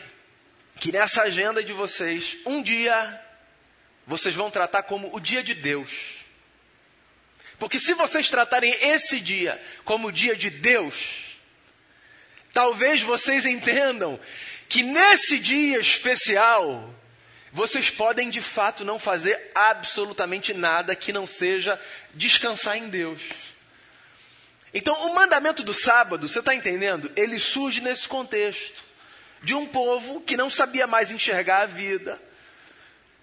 que 0.80 0.92
nessa 0.92 1.24
agenda 1.24 1.64
de 1.64 1.74
vocês, 1.74 2.38
um 2.46 2.64
dia, 2.64 3.22
vocês 4.08 4.34
vão 4.34 4.50
tratar 4.50 4.84
como 4.84 5.16
o 5.16 5.20
dia 5.20 5.44
de 5.44 5.54
Deus. 5.54 6.19
Porque 7.60 7.80
se 7.80 7.94
vocês 7.94 8.30
tratarem 8.30 8.74
esse 8.82 9.20
dia 9.20 9.62
como 9.84 10.08
o 10.08 10.12
dia 10.12 10.36
de 10.36 10.50
Deus, 10.50 11.30
Talvez 12.52 13.02
vocês 13.02 13.46
entendam 13.46 14.20
que 14.68 14.84
nesse 14.84 15.38
dia 15.38 15.80
especial, 15.80 16.94
vocês 17.52 17.90
podem 17.90 18.30
de 18.30 18.42
fato 18.42 18.84
não 18.84 19.00
fazer 19.00 19.52
absolutamente 19.54 20.54
nada 20.54 20.96
que 20.96 21.14
não 21.14 21.26
seja 21.26 21.80
descansar 22.14 22.78
em 22.78 22.90
Deus. 22.90 23.22
Então, 24.74 24.94
o 25.08 25.16
mandamento 25.16 25.64
do 25.64 25.74
sábado, 25.74 26.28
você 26.28 26.40
está 26.40 26.54
entendendo? 26.54 27.12
Ele 27.16 27.40
surge 27.40 27.82
nesse 27.82 28.08
contexto 28.08 28.84
de 29.42 29.56
um 29.56 29.66
povo 29.66 30.22
que 30.22 30.38
não 30.38 30.50
sabia 30.50 30.86
mais 30.86 31.12
enxergar 31.12 31.62
a 31.62 31.66
vida, 31.66 32.22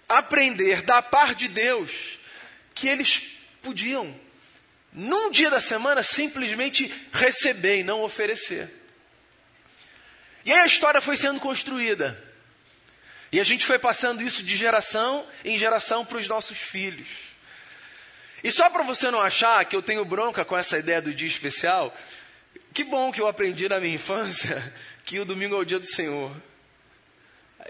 aprender 0.09 0.81
da 0.81 1.01
parte 1.01 1.39
de 1.39 1.47
Deus 1.49 1.91
que 2.73 2.87
eles 2.87 3.39
podiam, 3.61 4.13
num 4.93 5.29
dia 5.29 5.49
da 5.49 5.61
semana, 5.61 6.01
simplesmente 6.03 6.91
receber 7.11 7.79
e 7.79 7.83
não 7.83 8.01
oferecer. 8.01 8.69
E 10.45 10.51
aí 10.51 10.59
a 10.59 10.65
história 10.65 11.01
foi 11.01 11.17
sendo 11.17 11.39
construída. 11.39 12.17
E 13.31 13.39
a 13.39 13.43
gente 13.43 13.65
foi 13.65 13.77
passando 13.77 14.23
isso 14.23 14.41
de 14.43 14.55
geração 14.55 15.27
em 15.43 15.57
geração 15.57 16.05
para 16.05 16.17
os 16.17 16.27
nossos 16.27 16.57
filhos. 16.57 17.07
E 18.43 18.51
só 18.51 18.69
para 18.69 18.83
você 18.83 19.11
não 19.11 19.19
achar 19.19 19.65
que 19.65 19.75
eu 19.75 19.81
tenho 19.81 20.05
bronca 20.05 20.45
com 20.45 20.57
essa 20.57 20.77
ideia 20.77 21.01
do 21.01 21.13
dia 21.13 21.27
especial, 21.27 21.95
que 22.73 22.83
bom 22.83 23.11
que 23.11 23.19
eu 23.19 23.27
aprendi 23.27 23.67
na 23.67 23.79
minha 23.79 23.95
infância 23.95 24.73
que 25.03 25.19
o 25.19 25.25
domingo 25.25 25.55
é 25.55 25.59
o 25.59 25.65
dia 25.65 25.79
do 25.79 25.85
Senhor. 25.85 26.31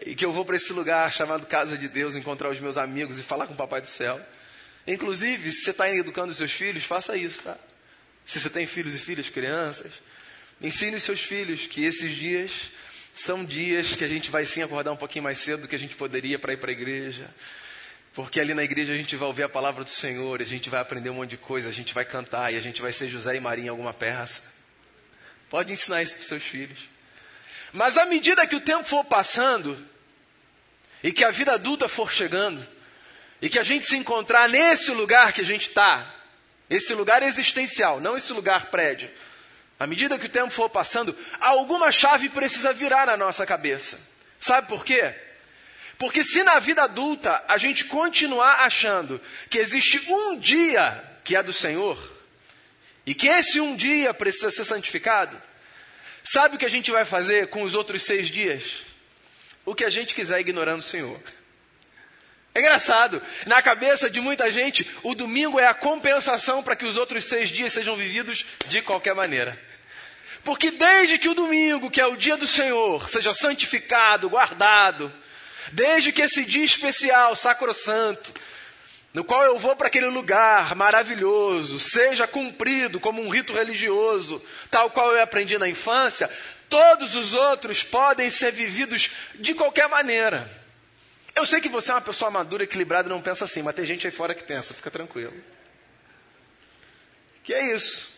E 0.06 0.14
que 0.14 0.24
eu 0.24 0.32
vou 0.32 0.46
para 0.46 0.56
esse 0.56 0.72
lugar 0.74 1.12
chamado 1.12 1.48
Casa 1.48 1.78
de 1.78 1.88
Deus, 1.88 2.16
encontrar 2.16 2.50
os 2.50 2.60
meus 2.60 2.78
amigos 2.78 3.18
e 3.18 3.24
falar 3.24 3.48
com 3.48 3.54
o 3.54 3.58
Papai 3.58 3.82
do 3.82 3.88
Céu. 3.88 4.22
Inclusive, 4.88 5.52
se 5.52 5.64
você 5.64 5.72
está 5.72 5.94
educando 5.94 6.34
seus 6.34 6.52
filhos, 6.52 6.86
faça 6.86 7.18
isso, 7.18 7.44
tá? 7.44 7.58
Se 8.26 8.40
você 8.40 8.50
tem 8.50 8.66
filhos 8.66 8.96
e 8.96 9.00
filhas, 9.00 9.28
crianças, 9.28 9.92
ensine 10.62 10.96
os 10.96 11.04
seus 11.04 11.20
filhos 11.20 11.68
que 11.68 11.84
esses 11.84 12.16
dias 12.16 12.52
são 13.14 13.44
dias 13.44 13.96
que 13.96 14.04
a 14.04 14.08
gente 14.08 14.32
vai 14.32 14.46
sim 14.46 14.62
acordar 14.62 14.92
um 14.92 14.98
pouquinho 14.98 15.24
mais 15.24 15.40
cedo 15.40 15.64
do 15.64 15.68
que 15.68 15.76
a 15.76 15.80
gente 15.80 15.96
poderia 15.96 16.40
para 16.40 16.54
ir 16.54 16.58
para 16.58 16.70
a 16.70 16.72
igreja. 16.72 17.30
Porque 18.14 18.40
ali 18.40 18.54
na 18.54 18.64
igreja 18.64 18.94
a 18.94 18.98
gente 18.98 19.16
vai 19.16 19.28
ouvir 19.28 19.44
a 19.44 19.50
palavra 19.50 19.84
do 19.84 19.90
Senhor, 19.90 20.42
a 20.42 20.46
gente 20.46 20.70
vai 20.70 20.80
aprender 20.80 21.10
um 21.10 21.16
monte 21.16 21.32
de 21.32 21.38
coisa, 21.38 21.70
a 21.70 21.74
gente 21.74 21.94
vai 21.94 22.06
cantar 22.06 22.54
e 22.54 22.56
a 22.56 22.60
gente 22.60 22.82
vai 22.82 22.92
ser 22.92 23.10
José 23.10 23.36
e 23.36 23.40
Maria 23.40 23.66
em 23.66 23.70
alguma 23.70 23.94
peça. 23.94 24.42
Pode 25.50 25.74
ensinar 25.74 26.02
isso 26.02 26.16
para 26.16 26.24
seus 26.24 26.44
filhos. 26.44 26.80
Mas 27.74 27.98
à 27.98 28.06
medida 28.06 28.48
que 28.48 28.56
o 28.56 28.62
tempo 28.62 28.86
for 28.86 29.04
passando, 29.04 29.78
e 31.04 31.12
que 31.12 31.24
a 31.24 31.32
vida 31.32 31.54
adulta 31.54 31.88
for 31.88 32.12
chegando, 32.12 32.66
e 33.42 33.50
que 33.50 33.60
a 33.60 33.64
gente 33.64 33.86
se 33.86 33.98
encontrar 33.98 34.50
nesse 34.50 34.92
lugar 34.92 35.34
que 35.34 35.42
a 35.42 35.46
gente 35.46 35.70
está, 35.70 36.14
esse 36.70 36.94
lugar 36.94 37.24
existencial, 37.24 38.00
não 38.00 38.18
esse 38.18 38.34
lugar 38.34 38.68
prédio, 38.68 39.10
à 39.80 39.86
medida 39.86 40.18
que 40.18 40.26
o 40.26 40.30
tempo 40.30 40.50
for 40.50 40.70
passando, 40.70 41.16
alguma 41.40 41.92
chave 41.92 42.30
precisa 42.30 42.74
virar 42.74 43.08
na 43.08 43.16
nossa 43.18 43.46
cabeça. 43.46 44.00
Sabe 44.40 44.68
por 44.68 44.84
quê? 44.84 45.14
Porque 45.98 46.24
se 46.24 46.44
na 46.44 46.60
vida 46.60 46.84
adulta 46.84 47.44
a 47.48 47.58
gente 47.58 47.86
continuar 47.86 48.66
achando 48.66 49.22
que 49.50 49.58
existe 49.58 50.12
um 50.12 50.38
dia 50.40 51.04
que 51.24 51.36
é 51.36 51.44
do 51.44 51.54
Senhor, 51.54 52.16
e 53.06 53.14
que 53.16 53.28
esse 53.28 53.60
um 53.62 53.76
dia 53.76 54.14
precisa 54.14 54.52
ser 54.52 54.66
santificado, 54.66 55.42
Sabe 56.30 56.56
o 56.56 56.60
que 56.60 56.66
a 56.66 56.70
gente 56.70 56.92
vai 56.92 57.06
fazer 57.06 57.48
com 57.48 57.64
os 57.64 57.74
outros 57.74 58.04
seis 58.04 58.28
dias? 58.28 58.82
O 59.66 59.74
que 59.74 59.86
a 59.86 59.90
gente 59.90 60.14
quiser 60.14 60.42
ignorando 60.42 60.82
o 60.82 60.84
Senhor. 60.84 61.18
É 62.58 62.60
engraçado, 62.60 63.22
na 63.46 63.62
cabeça 63.62 64.10
de 64.10 64.20
muita 64.20 64.50
gente, 64.50 64.90
o 65.04 65.14
domingo 65.14 65.60
é 65.60 65.68
a 65.68 65.76
compensação 65.76 66.64
para 66.64 66.76
que 66.76 66.86
os 66.86 66.98
outros 66.98 67.26
seis 67.26 67.50
dias 67.50 67.72
sejam 67.72 67.96
vividos 67.96 68.44
de 68.68 68.82
qualquer 68.82 69.14
maneira. 69.14 69.56
Porque 70.44 70.72
desde 70.72 71.20
que 71.20 71.30
o 71.30 71.36
domingo, 71.36 71.92
que 71.92 72.02
é 72.02 72.08
o 72.08 72.16
dia 72.16 72.36
do 72.36 72.48
Senhor, 72.48 73.08
seja 73.08 73.32
santificado, 73.32 74.28
guardado, 74.28 75.14
desde 75.72 76.12
que 76.12 76.24
esse 76.24 76.44
dia 76.44 76.66
especial, 76.66 77.36
sacrossanto, 77.36 78.34
no 79.14 79.24
qual 79.24 79.44
eu 79.44 79.60
vou 79.60 79.76
para 79.76 79.86
aquele 79.86 80.08
lugar 80.08 80.74
maravilhoso, 80.74 81.80
seja 81.80 82.26
cumprido 82.26 83.00
como 83.00 83.22
um 83.22 83.30
rito 83.30 83.54
religioso, 83.54 84.44
tal 84.72 84.90
qual 84.90 85.14
eu 85.14 85.22
aprendi 85.22 85.60
na 85.60 85.70
infância, 85.70 86.28
todos 86.68 87.14
os 87.14 87.36
outros 87.36 87.84
podem 87.84 88.32
ser 88.32 88.52
vividos 88.52 89.12
de 89.36 89.54
qualquer 89.54 89.88
maneira. 89.88 90.66
Eu 91.38 91.46
sei 91.46 91.62
que 91.62 91.70
você 91.70 91.92
é 91.92 91.94
uma 91.94 92.02
pessoa 92.02 92.32
madura, 92.32 92.64
equilibrada 92.64 93.08
e 93.08 93.12
não 93.12 93.22
pensa 93.22 93.46
assim, 93.46 93.62
mas 93.62 93.76
tem 93.76 93.86
gente 93.86 94.08
aí 94.08 94.12
fora 94.12 94.34
que 94.34 94.44
pensa, 94.44 94.74
fica 94.74 94.90
tranquilo. 94.90 95.36
Que 97.44 97.54
é 97.54 97.76
isso. 97.76 98.10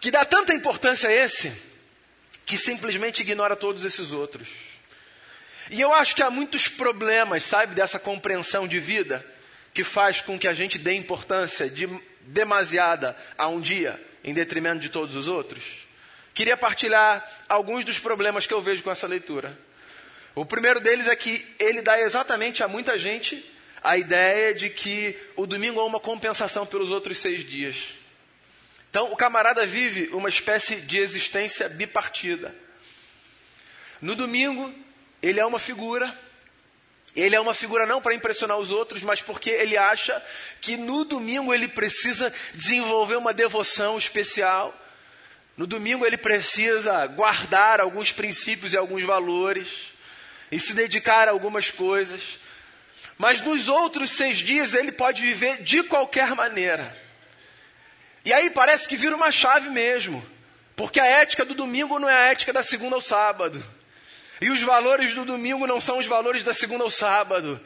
Que 0.00 0.10
dá 0.10 0.24
tanta 0.24 0.54
importância 0.54 1.10
a 1.10 1.12
esse, 1.12 1.52
que 2.46 2.56
simplesmente 2.56 3.20
ignora 3.20 3.54
todos 3.54 3.84
esses 3.84 4.10
outros. 4.10 4.48
E 5.70 5.82
eu 5.82 5.92
acho 5.92 6.16
que 6.16 6.22
há 6.22 6.30
muitos 6.30 6.66
problemas, 6.66 7.44
sabe, 7.44 7.74
dessa 7.74 7.98
compreensão 7.98 8.66
de 8.66 8.80
vida 8.80 9.22
que 9.74 9.84
faz 9.84 10.22
com 10.22 10.38
que 10.38 10.48
a 10.48 10.54
gente 10.54 10.78
dê 10.78 10.94
importância 10.94 11.68
de, 11.68 11.86
demasiada 12.22 13.14
a 13.36 13.48
um 13.48 13.60
dia 13.60 14.02
em 14.24 14.32
detrimento 14.32 14.80
de 14.80 14.88
todos 14.88 15.14
os 15.14 15.28
outros? 15.28 15.62
Queria 16.32 16.56
partilhar 16.56 17.22
alguns 17.46 17.84
dos 17.84 17.98
problemas 17.98 18.46
que 18.46 18.54
eu 18.54 18.62
vejo 18.62 18.82
com 18.82 18.90
essa 18.90 19.06
leitura. 19.06 19.67
O 20.34 20.44
primeiro 20.44 20.80
deles 20.80 21.06
é 21.06 21.16
que 21.16 21.46
ele 21.58 21.82
dá 21.82 22.00
exatamente 22.00 22.62
a 22.62 22.68
muita 22.68 22.96
gente 22.96 23.44
a 23.82 23.96
ideia 23.96 24.54
de 24.54 24.68
que 24.70 25.16
o 25.36 25.46
domingo 25.46 25.80
é 25.80 25.84
uma 25.84 26.00
compensação 26.00 26.66
pelos 26.66 26.90
outros 26.90 27.18
seis 27.18 27.48
dias. 27.48 27.76
Então, 28.90 29.12
o 29.12 29.16
camarada 29.16 29.66
vive 29.66 30.08
uma 30.12 30.28
espécie 30.28 30.76
de 30.76 30.98
existência 30.98 31.68
bipartida. 31.68 32.54
No 34.00 34.14
domingo, 34.14 34.72
ele 35.22 35.40
é 35.40 35.46
uma 35.46 35.58
figura 35.58 36.16
ele 37.16 37.34
é 37.34 37.40
uma 37.40 37.54
figura 37.54 37.84
não 37.84 38.00
para 38.00 38.14
impressionar 38.14 38.58
os 38.58 38.70
outros, 38.70 39.02
mas 39.02 39.20
porque 39.20 39.50
ele 39.50 39.76
acha 39.76 40.22
que 40.60 40.76
no 40.76 41.04
domingo 41.04 41.52
ele 41.52 41.66
precisa 41.66 42.32
desenvolver 42.54 43.16
uma 43.16 43.34
devoção 43.34 43.98
especial. 43.98 44.72
No 45.56 45.66
domingo 45.66 46.06
ele 46.06 46.16
precisa 46.16 47.06
guardar 47.06 47.80
alguns 47.80 48.12
princípios 48.12 48.72
e 48.72 48.76
alguns 48.76 49.02
valores 49.02 49.68
e 50.50 50.58
se 50.58 50.74
dedicar 50.74 51.28
a 51.28 51.30
algumas 51.30 51.70
coisas. 51.70 52.38
Mas 53.16 53.40
nos 53.40 53.68
outros 53.68 54.12
seis 54.12 54.38
dias 54.38 54.74
ele 54.74 54.92
pode 54.92 55.22
viver 55.22 55.62
de 55.62 55.82
qualquer 55.82 56.34
maneira. 56.34 56.96
E 58.24 58.32
aí 58.32 58.50
parece 58.50 58.86
que 58.86 58.96
vira 58.96 59.16
uma 59.16 59.32
chave 59.32 59.70
mesmo, 59.70 60.24
porque 60.76 61.00
a 61.00 61.06
ética 61.06 61.44
do 61.44 61.54
domingo 61.54 61.98
não 61.98 62.08
é 62.08 62.14
a 62.14 62.30
ética 62.30 62.52
da 62.52 62.62
segunda 62.62 62.94
ao 62.94 63.00
sábado. 63.00 63.64
E 64.40 64.50
os 64.50 64.60
valores 64.62 65.14
do 65.14 65.24
domingo 65.24 65.66
não 65.66 65.80
são 65.80 65.98
os 65.98 66.06
valores 66.06 66.44
da 66.44 66.54
segunda 66.54 66.84
ao 66.84 66.90
sábado. 66.90 67.60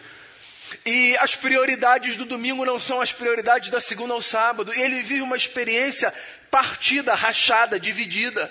E 0.87 1.17
as 1.19 1.37
prioridades 1.37 2.17
do 2.17 2.25
domingo 2.25 2.65
não 2.65 2.81
são 2.81 3.01
as 3.01 3.13
prioridades 3.13 3.69
da 3.69 3.81
segunda 3.81 4.15
ao 4.15 4.23
sábado. 4.23 4.73
E 4.75 4.81
ele 4.81 5.01
vive 5.01 5.21
uma 5.21 5.37
experiência 5.37 6.13
partida, 6.51 7.15
rachada, 7.15 7.79
dividida, 7.79 8.51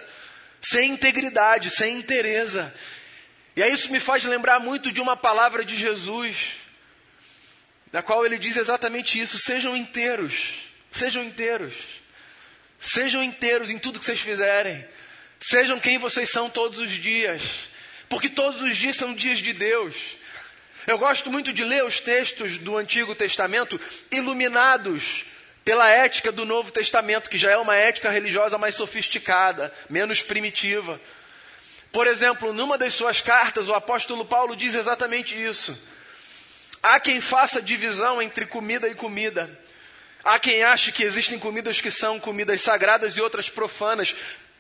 sem 0.62 0.92
integridade, 0.92 1.72
sem 1.72 1.98
interesa. 1.98 2.72
E 3.56 3.64
aí 3.64 3.74
isso 3.74 3.92
me 3.92 4.00
faz 4.00 4.24
lembrar 4.24 4.60
muito 4.60 4.92
de 4.92 5.02
uma 5.02 5.18
palavra 5.18 5.66
de 5.66 5.76
Jesus, 5.76 6.54
na 7.92 8.02
qual 8.02 8.26
ele 8.26 8.38
diz 8.38 8.58
exatamente 8.58 9.20
isso: 9.20 9.38
sejam 9.38 9.76
inteiros, 9.76 10.60
sejam 10.92 11.24
inteiros, 11.24 11.74
sejam 12.80 13.22
inteiros 13.22 13.70
em 13.70 13.78
tudo 13.78 14.00
que 14.00 14.06
vocês 14.06 14.22
fizerem, 14.22 14.86
sejam 15.40 15.80
quem 15.80 15.98
vocês 15.98 16.30
são 16.30 16.50
todos 16.50 16.80
os 16.80 16.92
dias 16.92 17.72
porque 18.12 18.28
todos 18.28 18.62
os 18.62 18.76
dias 18.76 18.98
são 18.98 19.16
dias 19.16 19.40
de 19.40 19.54
Deus. 19.54 19.96
Eu 20.86 20.98
gosto 20.98 21.32
muito 21.32 21.54
de 21.54 21.64
ler 21.64 21.86
os 21.86 22.02
textos 22.02 22.58
do 22.58 22.76
Antigo 22.76 23.16
Testamento 23.16 23.80
iluminados 24.12 25.24
pela 25.64 25.90
ética 25.90 26.30
do 26.30 26.44
Novo 26.44 26.72
Testamento, 26.72 27.30
que 27.30 27.38
já 27.38 27.52
é 27.52 27.58
uma 27.58 27.78
ética 27.78 28.10
religiosa 28.10 28.58
mais 28.58 28.76
sofisticada, 28.76 29.74
menos 29.90 30.22
primitiva. 30.22 31.00
Por 31.92 32.08
exemplo, 32.08 32.54
numa 32.54 32.78
das 32.78 32.94
suas 32.94 33.20
cartas, 33.22 33.68
o 33.68 33.74
apóstolo 33.74 34.26
Paulo 34.26 34.56
diz 34.56 34.76
exatamente 34.76 35.42
isso. 35.42 35.78
Há 36.82 37.00
quem 37.00 37.20
faça 37.20 37.62
divisão 37.62 38.22
entre 38.22 38.46
comida 38.46 38.88
e 38.88 38.96
comida. 38.96 39.50
Há 40.24 40.40
quem 40.40 40.64
ache 40.64 40.92
que 40.92 41.04
existem 41.04 41.38
comidas 41.38 41.82
que 41.82 41.92
são 41.92 42.20
comidas 42.20 42.62
sagradas 42.62 43.14
e 43.14 43.22
outras 43.22 43.50
profanas 43.50 44.16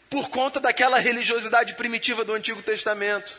por 0.10 0.30
conta 0.30 0.60
daquela 0.60 1.00
religiosidade 1.00 1.74
primitiva 1.76 2.26
do 2.26 2.34
Antigo 2.34 2.62
Testamento. 2.62 3.34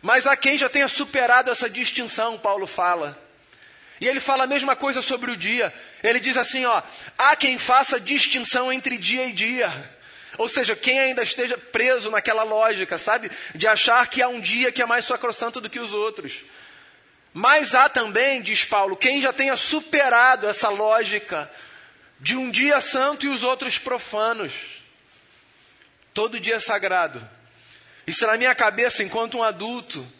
Mas 0.00 0.26
há 0.26 0.36
quem 0.36 0.56
já 0.56 0.68
tenha 0.68 0.86
superado 0.86 1.50
essa 1.50 1.68
distinção, 1.68 2.38
Paulo 2.38 2.66
fala. 2.66 3.18
E 4.00 4.08
ele 4.08 4.20
fala 4.20 4.44
a 4.44 4.46
mesma 4.46 4.74
coisa 4.74 5.02
sobre 5.02 5.30
o 5.30 5.36
dia. 5.36 5.74
Ele 6.02 6.20
diz 6.20 6.36
assim, 6.36 6.64
ó, 6.64 6.82
há 7.18 7.36
quem 7.36 7.58
faça 7.58 8.00
distinção 8.00 8.72
entre 8.72 8.96
dia 8.96 9.26
e 9.26 9.32
dia. 9.32 9.99
Ou 10.40 10.48
seja, 10.48 10.74
quem 10.74 10.98
ainda 10.98 11.22
esteja 11.22 11.58
preso 11.58 12.10
naquela 12.10 12.44
lógica, 12.44 12.96
sabe? 12.96 13.30
De 13.54 13.66
achar 13.66 14.08
que 14.08 14.22
há 14.22 14.28
um 14.28 14.40
dia 14.40 14.72
que 14.72 14.80
é 14.80 14.86
mais 14.86 15.04
sacrosanto 15.04 15.60
do 15.60 15.68
que 15.68 15.78
os 15.78 15.92
outros. 15.92 16.40
Mas 17.34 17.74
há 17.74 17.90
também, 17.90 18.40
diz 18.40 18.64
Paulo, 18.64 18.96
quem 18.96 19.20
já 19.20 19.34
tenha 19.34 19.54
superado 19.54 20.48
essa 20.48 20.70
lógica 20.70 21.50
de 22.18 22.38
um 22.38 22.50
dia 22.50 22.80
santo 22.80 23.26
e 23.26 23.28
os 23.28 23.42
outros 23.42 23.76
profanos. 23.76 24.54
Todo 26.14 26.40
dia 26.40 26.54
é 26.54 26.60
sagrado. 26.60 27.20
E 28.06 28.12
se 28.14 28.24
na 28.24 28.38
minha 28.38 28.54
cabeça, 28.54 29.02
enquanto 29.02 29.36
um 29.36 29.42
adulto, 29.42 30.10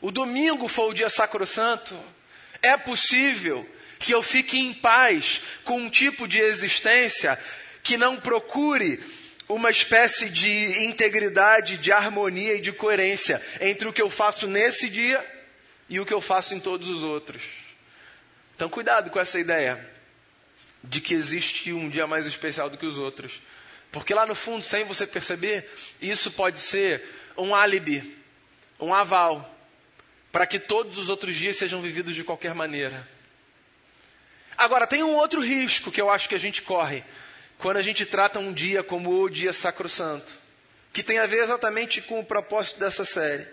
o 0.00 0.10
domingo 0.10 0.66
for 0.66 0.90
o 0.90 0.94
dia 0.94 1.08
sacrosanto, 1.08 1.96
é 2.60 2.76
possível 2.76 3.64
que 4.00 4.12
eu 4.12 4.20
fique 4.20 4.58
em 4.58 4.74
paz 4.74 5.40
com 5.62 5.76
um 5.76 5.88
tipo 5.88 6.26
de 6.26 6.40
existência 6.40 7.38
que 7.84 7.96
não 7.96 8.16
procure 8.16 9.19
uma 9.50 9.70
espécie 9.70 10.28
de 10.28 10.84
integridade, 10.84 11.76
de 11.76 11.90
harmonia 11.90 12.54
e 12.54 12.60
de 12.60 12.72
coerência 12.72 13.42
entre 13.60 13.88
o 13.88 13.92
que 13.92 14.00
eu 14.00 14.08
faço 14.08 14.46
nesse 14.46 14.88
dia 14.88 15.24
e 15.88 15.98
o 15.98 16.06
que 16.06 16.14
eu 16.14 16.20
faço 16.20 16.54
em 16.54 16.60
todos 16.60 16.88
os 16.88 17.02
outros. 17.02 17.42
Então, 18.54 18.68
cuidado 18.68 19.10
com 19.10 19.18
essa 19.18 19.40
ideia 19.40 19.88
de 20.82 21.00
que 21.00 21.14
existe 21.14 21.72
um 21.72 21.88
dia 21.88 22.06
mais 22.06 22.26
especial 22.26 22.70
do 22.70 22.78
que 22.78 22.86
os 22.86 22.96
outros. 22.96 23.42
Porque 23.90 24.14
lá 24.14 24.24
no 24.24 24.34
fundo, 24.34 24.62
sem 24.62 24.84
você 24.84 25.06
perceber, 25.06 25.68
isso 26.00 26.30
pode 26.30 26.60
ser 26.60 27.02
um 27.36 27.54
álibi, 27.54 28.16
um 28.78 28.94
aval, 28.94 29.58
para 30.30 30.46
que 30.46 30.60
todos 30.60 30.96
os 30.96 31.08
outros 31.08 31.34
dias 31.34 31.56
sejam 31.56 31.82
vividos 31.82 32.14
de 32.14 32.22
qualquer 32.22 32.54
maneira. 32.54 33.06
Agora, 34.56 34.86
tem 34.86 35.02
um 35.02 35.16
outro 35.16 35.40
risco 35.40 35.90
que 35.90 36.00
eu 36.00 36.08
acho 36.08 36.28
que 36.28 36.34
a 36.34 36.38
gente 36.38 36.62
corre 36.62 37.02
quando 37.60 37.76
a 37.76 37.82
gente 37.82 38.06
trata 38.06 38.38
um 38.38 38.52
dia 38.52 38.82
como 38.82 39.22
o 39.22 39.28
dia 39.28 39.52
sacrosanto, 39.52 40.34
que 40.92 41.02
tem 41.02 41.18
a 41.18 41.26
ver 41.26 41.42
exatamente 41.42 42.00
com 42.00 42.18
o 42.18 42.24
propósito 42.24 42.80
dessa 42.80 43.04
série. 43.04 43.46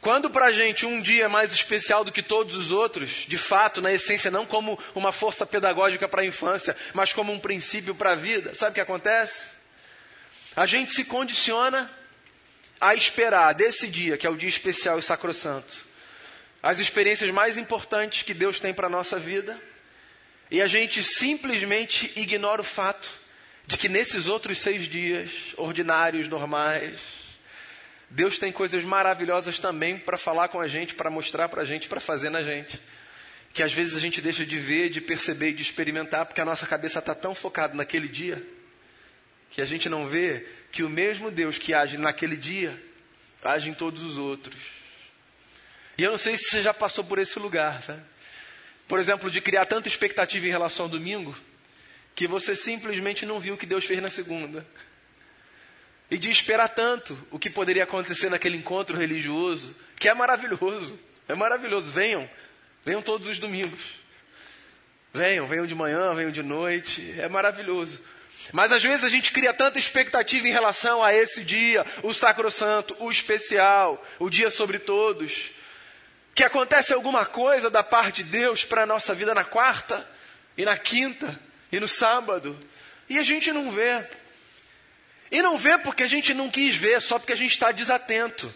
Quando 0.00 0.30
para 0.30 0.46
a 0.46 0.52
gente 0.52 0.86
um 0.86 1.00
dia 1.00 1.24
é 1.24 1.28
mais 1.28 1.52
especial 1.52 2.04
do 2.04 2.12
que 2.12 2.22
todos 2.22 2.54
os 2.54 2.70
outros, 2.70 3.24
de 3.26 3.36
fato, 3.36 3.80
na 3.80 3.92
essência, 3.92 4.30
não 4.30 4.46
como 4.46 4.78
uma 4.94 5.10
força 5.10 5.44
pedagógica 5.44 6.06
para 6.06 6.22
a 6.22 6.24
infância, 6.24 6.76
mas 6.92 7.12
como 7.12 7.32
um 7.32 7.40
princípio 7.40 7.94
para 7.94 8.12
a 8.12 8.14
vida, 8.14 8.54
sabe 8.54 8.72
o 8.72 8.74
que 8.74 8.80
acontece? 8.80 9.48
A 10.54 10.66
gente 10.66 10.92
se 10.92 11.04
condiciona 11.04 11.90
a 12.80 12.94
esperar 12.94 13.54
desse 13.54 13.88
dia, 13.88 14.18
que 14.18 14.26
é 14.26 14.30
o 14.30 14.36
dia 14.36 14.48
especial 14.48 14.98
e 14.98 15.02
sacrosanto, 15.02 15.74
as 16.62 16.78
experiências 16.78 17.30
mais 17.30 17.56
importantes 17.56 18.22
que 18.22 18.34
Deus 18.34 18.60
tem 18.60 18.74
para 18.74 18.86
a 18.86 18.90
nossa 18.90 19.18
vida, 19.18 19.58
e 20.50 20.62
a 20.62 20.66
gente 20.66 21.02
simplesmente 21.02 22.12
ignora 22.16 22.60
o 22.60 22.64
fato 22.64 23.10
de 23.66 23.76
que 23.76 23.88
nesses 23.88 24.28
outros 24.28 24.58
seis 24.58 24.88
dias, 24.88 25.30
ordinários, 25.56 26.28
normais, 26.28 27.00
Deus 28.08 28.38
tem 28.38 28.52
coisas 28.52 28.84
maravilhosas 28.84 29.58
também 29.58 29.98
para 29.98 30.16
falar 30.16 30.48
com 30.48 30.60
a 30.60 30.68
gente, 30.68 30.94
para 30.94 31.10
mostrar 31.10 31.48
para 31.48 31.62
a 31.62 31.64
gente, 31.64 31.88
para 31.88 31.98
fazer 31.98 32.30
na 32.30 32.42
gente. 32.42 32.80
Que 33.52 33.62
às 33.62 33.72
vezes 33.72 33.96
a 33.96 34.00
gente 34.00 34.20
deixa 34.20 34.46
de 34.46 34.58
ver, 34.58 34.90
de 34.90 35.00
perceber 35.00 35.50
e 35.50 35.54
de 35.54 35.62
experimentar, 35.62 36.26
porque 36.26 36.40
a 36.40 36.44
nossa 36.44 36.66
cabeça 36.66 37.00
está 37.00 37.14
tão 37.14 37.34
focada 37.34 37.74
naquele 37.74 38.06
dia, 38.06 38.40
que 39.50 39.60
a 39.60 39.64
gente 39.64 39.88
não 39.88 40.06
vê 40.06 40.46
que 40.70 40.82
o 40.82 40.88
mesmo 40.88 41.30
Deus 41.30 41.58
que 41.58 41.74
age 41.74 41.96
naquele 41.96 42.36
dia, 42.36 42.80
age 43.42 43.68
em 43.68 43.74
todos 43.74 44.02
os 44.02 44.18
outros. 44.18 44.56
E 45.98 46.04
eu 46.04 46.10
não 46.10 46.18
sei 46.18 46.36
se 46.36 46.44
você 46.50 46.62
já 46.62 46.74
passou 46.74 47.02
por 47.02 47.18
esse 47.18 47.38
lugar, 47.38 47.82
tá? 47.82 47.98
Por 48.88 48.98
exemplo, 48.98 49.30
de 49.30 49.40
criar 49.40 49.66
tanta 49.66 49.88
expectativa 49.88 50.46
em 50.46 50.50
relação 50.50 50.86
ao 50.86 50.90
domingo, 50.90 51.36
que 52.14 52.26
você 52.26 52.54
simplesmente 52.54 53.26
não 53.26 53.40
viu 53.40 53.54
o 53.54 53.58
que 53.58 53.66
Deus 53.66 53.84
fez 53.84 54.00
na 54.00 54.08
segunda. 54.08 54.66
E 56.10 56.16
de 56.16 56.30
esperar 56.30 56.68
tanto 56.68 57.18
o 57.30 57.38
que 57.38 57.50
poderia 57.50 57.84
acontecer 57.84 58.30
naquele 58.30 58.56
encontro 58.56 58.96
religioso, 58.96 59.76
que 59.98 60.08
é 60.08 60.14
maravilhoso. 60.14 60.98
É 61.28 61.34
maravilhoso. 61.34 61.90
Venham, 61.90 62.28
venham 62.84 63.02
todos 63.02 63.26
os 63.26 63.38
domingos. 63.38 63.80
Venham, 65.12 65.46
venham 65.46 65.66
de 65.66 65.74
manhã, 65.74 66.14
venham 66.14 66.30
de 66.30 66.42
noite. 66.42 67.14
É 67.18 67.28
maravilhoso. 67.28 68.00
Mas 68.52 68.70
às 68.70 68.82
vezes 68.82 69.04
a 69.04 69.08
gente 69.08 69.32
cria 69.32 69.52
tanta 69.52 69.78
expectativa 69.78 70.46
em 70.46 70.52
relação 70.52 71.02
a 71.02 71.12
esse 71.12 71.42
dia, 71.42 71.84
o 72.02 72.14
sacrosanto, 72.14 72.96
o 73.00 73.10
especial, 73.10 74.04
o 74.18 74.30
dia 74.30 74.50
sobre 74.50 74.78
todos, 74.78 75.50
que 76.36 76.44
acontece 76.44 76.92
alguma 76.92 77.24
coisa 77.24 77.70
da 77.70 77.82
parte 77.82 78.22
de 78.22 78.30
Deus 78.30 78.62
para 78.62 78.82
a 78.82 78.86
nossa 78.86 79.14
vida 79.14 79.34
na 79.34 79.42
quarta, 79.42 80.06
e 80.54 80.66
na 80.66 80.76
quinta, 80.76 81.40
e 81.72 81.80
no 81.80 81.88
sábado, 81.88 82.58
e 83.08 83.18
a 83.18 83.22
gente 83.22 83.50
não 83.52 83.70
vê. 83.70 84.06
E 85.30 85.40
não 85.40 85.56
vê 85.56 85.78
porque 85.78 86.02
a 86.02 86.06
gente 86.06 86.34
não 86.34 86.50
quis 86.50 86.76
ver, 86.76 87.00
só 87.00 87.18
porque 87.18 87.32
a 87.32 87.36
gente 87.36 87.52
está 87.52 87.72
desatento. 87.72 88.54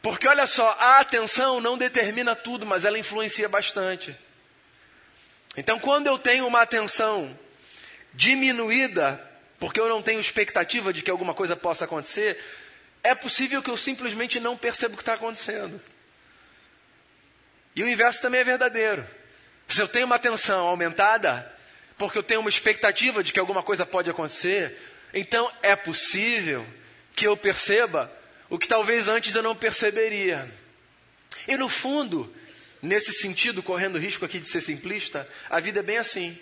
Porque 0.00 0.28
olha 0.28 0.46
só, 0.46 0.76
a 0.78 1.00
atenção 1.00 1.60
não 1.60 1.76
determina 1.76 2.36
tudo, 2.36 2.64
mas 2.64 2.84
ela 2.84 2.96
influencia 2.96 3.48
bastante. 3.48 4.16
Então, 5.56 5.80
quando 5.80 6.06
eu 6.06 6.16
tenho 6.16 6.46
uma 6.46 6.62
atenção 6.62 7.36
diminuída, 8.14 9.20
porque 9.58 9.80
eu 9.80 9.88
não 9.88 10.00
tenho 10.00 10.20
expectativa 10.20 10.92
de 10.92 11.02
que 11.02 11.10
alguma 11.10 11.34
coisa 11.34 11.56
possa 11.56 11.84
acontecer, 11.84 12.40
é 13.02 13.12
possível 13.12 13.60
que 13.60 13.70
eu 13.70 13.76
simplesmente 13.76 14.38
não 14.38 14.56
perceba 14.56 14.94
o 14.94 14.96
que 14.96 15.02
está 15.02 15.14
acontecendo. 15.14 15.82
E 17.74 17.82
o 17.82 17.88
inverso 17.88 18.20
também 18.20 18.40
é 18.40 18.44
verdadeiro. 18.44 19.06
Se 19.68 19.80
eu 19.80 19.88
tenho 19.88 20.06
uma 20.06 20.16
atenção 20.16 20.66
aumentada, 20.66 21.50
porque 21.96 22.18
eu 22.18 22.22
tenho 22.22 22.40
uma 22.40 22.50
expectativa 22.50 23.22
de 23.22 23.32
que 23.32 23.40
alguma 23.40 23.62
coisa 23.62 23.86
pode 23.86 24.10
acontecer, 24.10 24.78
então 25.14 25.50
é 25.62 25.74
possível 25.74 26.66
que 27.14 27.26
eu 27.26 27.36
perceba 27.36 28.12
o 28.50 28.58
que 28.58 28.68
talvez 28.68 29.08
antes 29.08 29.34
eu 29.34 29.42
não 29.42 29.56
perceberia. 29.56 30.50
E 31.48 31.56
no 31.56 31.68
fundo, 31.68 32.34
nesse 32.82 33.12
sentido, 33.12 33.62
correndo 33.62 33.96
o 33.96 33.98
risco 33.98 34.24
aqui 34.24 34.38
de 34.38 34.48
ser 34.48 34.60
simplista, 34.60 35.28
a 35.48 35.60
vida 35.60 35.80
é 35.80 35.82
bem 35.82 35.98
assim. 35.98 36.38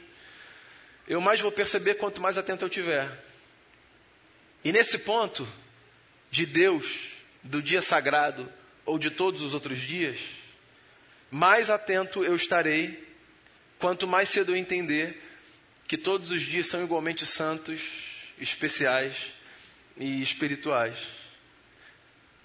Eu 1.07 1.21
mais 1.21 1.41
vou 1.41 1.53
perceber 1.53 1.95
quanto 1.95 2.21
mais 2.21 2.39
atento 2.39 2.65
eu 2.65 2.69
tiver. 2.69 3.09
E 4.65 4.73
nesse 4.73 4.99
ponto, 4.99 5.49
de 6.31 6.47
Deus, 6.47 6.87
do 7.43 7.63
dia 7.63 7.83
sagrado 7.83 8.51
ou 8.85 8.99
de 8.99 9.11
todos 9.11 9.43
os 9.43 9.55
outros 9.55 9.79
dias, 9.79 10.19
mais 11.31 11.71
atento 11.71 12.25
eu 12.25 12.35
estarei, 12.35 13.07
quanto 13.79 14.07
mais 14.07 14.29
cedo 14.29 14.53
eu 14.53 14.57
entender 14.57 15.23
que 15.87 15.97
todos 15.97 16.31
os 16.31 16.43
dias 16.43 16.67
são 16.67 16.83
igualmente 16.83 17.25
santos, 17.25 17.81
especiais 18.39 19.33
e 19.97 20.23
espirituais. 20.23 20.97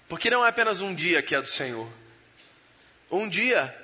Porque 0.08 0.30
não 0.30 0.44
é 0.44 0.48
apenas 0.48 0.80
um 0.80 0.94
dia 0.94 1.22
que 1.22 1.34
é 1.34 1.40
do 1.40 1.48
Senhor. 1.48 1.90
Um 3.10 3.28
dia, 3.28 3.74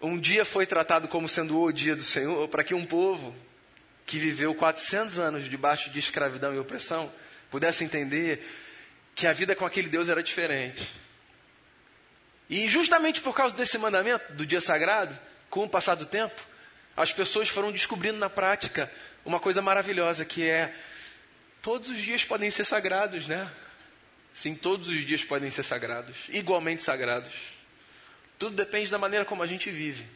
um 0.00 0.18
dia 0.18 0.44
foi 0.44 0.66
tratado 0.66 1.08
como 1.08 1.28
sendo 1.28 1.60
o 1.60 1.72
dia 1.72 1.96
do 1.96 2.02
Senhor 2.02 2.48
para 2.48 2.64
que 2.64 2.74
um 2.74 2.84
povo 2.84 3.34
que 4.06 4.18
viveu 4.18 4.54
400 4.54 5.18
anos 5.18 5.48
debaixo 5.48 5.90
de 5.90 5.98
escravidão 5.98 6.54
e 6.54 6.58
opressão 6.58 7.12
pudesse 7.50 7.84
entender 7.84 8.46
que 9.14 9.26
a 9.26 9.32
vida 9.32 9.56
com 9.56 9.66
aquele 9.66 9.88
Deus 9.88 10.08
era 10.08 10.22
diferente. 10.22 10.86
E 12.48 12.68
justamente 12.68 13.20
por 13.20 13.34
causa 13.34 13.56
desse 13.56 13.76
mandamento 13.76 14.32
do 14.32 14.46
dia 14.46 14.60
sagrado, 14.60 15.18
com 15.50 15.64
o 15.64 15.68
passar 15.68 15.94
do 15.94 16.06
tempo, 16.06 16.40
as 16.96 17.12
pessoas 17.12 17.48
foram 17.48 17.72
descobrindo 17.72 18.18
na 18.18 18.30
prática 18.30 18.90
uma 19.24 19.40
coisa 19.40 19.60
maravilhosa 19.60 20.24
que 20.24 20.48
é 20.48 20.74
todos 21.60 21.90
os 21.90 21.98
dias 21.98 22.24
podem 22.24 22.50
ser 22.50 22.64
sagrados, 22.64 23.26
né? 23.26 23.50
Sim, 24.32 24.54
todos 24.54 24.88
os 24.88 25.04
dias 25.04 25.24
podem 25.24 25.50
ser 25.50 25.62
sagrados, 25.62 26.16
igualmente 26.28 26.82
sagrados. 26.82 27.32
Tudo 28.38 28.54
depende 28.54 28.90
da 28.90 28.98
maneira 28.98 29.24
como 29.24 29.42
a 29.42 29.46
gente 29.46 29.70
vive, 29.70 30.06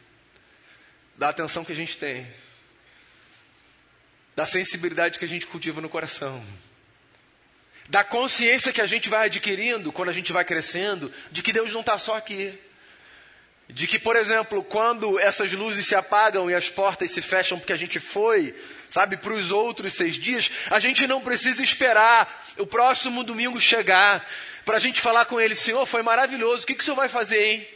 da 1.17 1.29
atenção 1.29 1.65
que 1.65 1.71
a 1.71 1.75
gente 1.75 1.97
tem, 1.97 2.31
da 4.35 4.45
sensibilidade 4.45 5.19
que 5.19 5.25
a 5.25 5.27
gente 5.27 5.47
cultiva 5.47 5.81
no 5.81 5.89
coração 5.89 6.43
da 7.89 8.03
consciência 8.03 8.71
que 8.71 8.81
a 8.81 8.85
gente 8.85 9.09
vai 9.09 9.25
adquirindo 9.25 9.91
quando 9.91 10.09
a 10.09 10.13
gente 10.13 10.31
vai 10.31 10.45
crescendo, 10.45 11.11
de 11.31 11.41
que 11.41 11.51
Deus 11.51 11.73
não 11.73 11.81
está 11.81 11.97
só 11.97 12.15
aqui. 12.15 12.57
De 13.67 13.87
que, 13.87 13.97
por 13.97 14.15
exemplo, 14.15 14.63
quando 14.63 15.17
essas 15.19 15.51
luzes 15.53 15.87
se 15.87 15.95
apagam 15.95 16.49
e 16.49 16.53
as 16.53 16.67
portas 16.67 17.11
se 17.11 17.21
fecham 17.21 17.57
porque 17.57 17.71
a 17.71 17.77
gente 17.77 17.99
foi, 17.99 18.53
sabe, 18.89 19.15
para 19.15 19.33
os 19.33 19.49
outros 19.49 19.93
seis 19.93 20.15
dias, 20.15 20.51
a 20.69 20.79
gente 20.79 21.07
não 21.07 21.21
precisa 21.21 21.63
esperar 21.63 22.53
o 22.57 22.65
próximo 22.65 23.23
domingo 23.23 23.59
chegar 23.61 24.27
para 24.65 24.75
a 24.77 24.79
gente 24.79 24.99
falar 24.99 25.25
com 25.25 25.39
ele: 25.39 25.55
Senhor, 25.55 25.85
foi 25.85 26.03
maravilhoso, 26.03 26.63
o 26.63 26.67
que, 26.67 26.75
que 26.75 26.81
o 26.81 26.83
senhor 26.83 26.95
vai 26.95 27.07
fazer, 27.07 27.43
hein? 27.43 27.67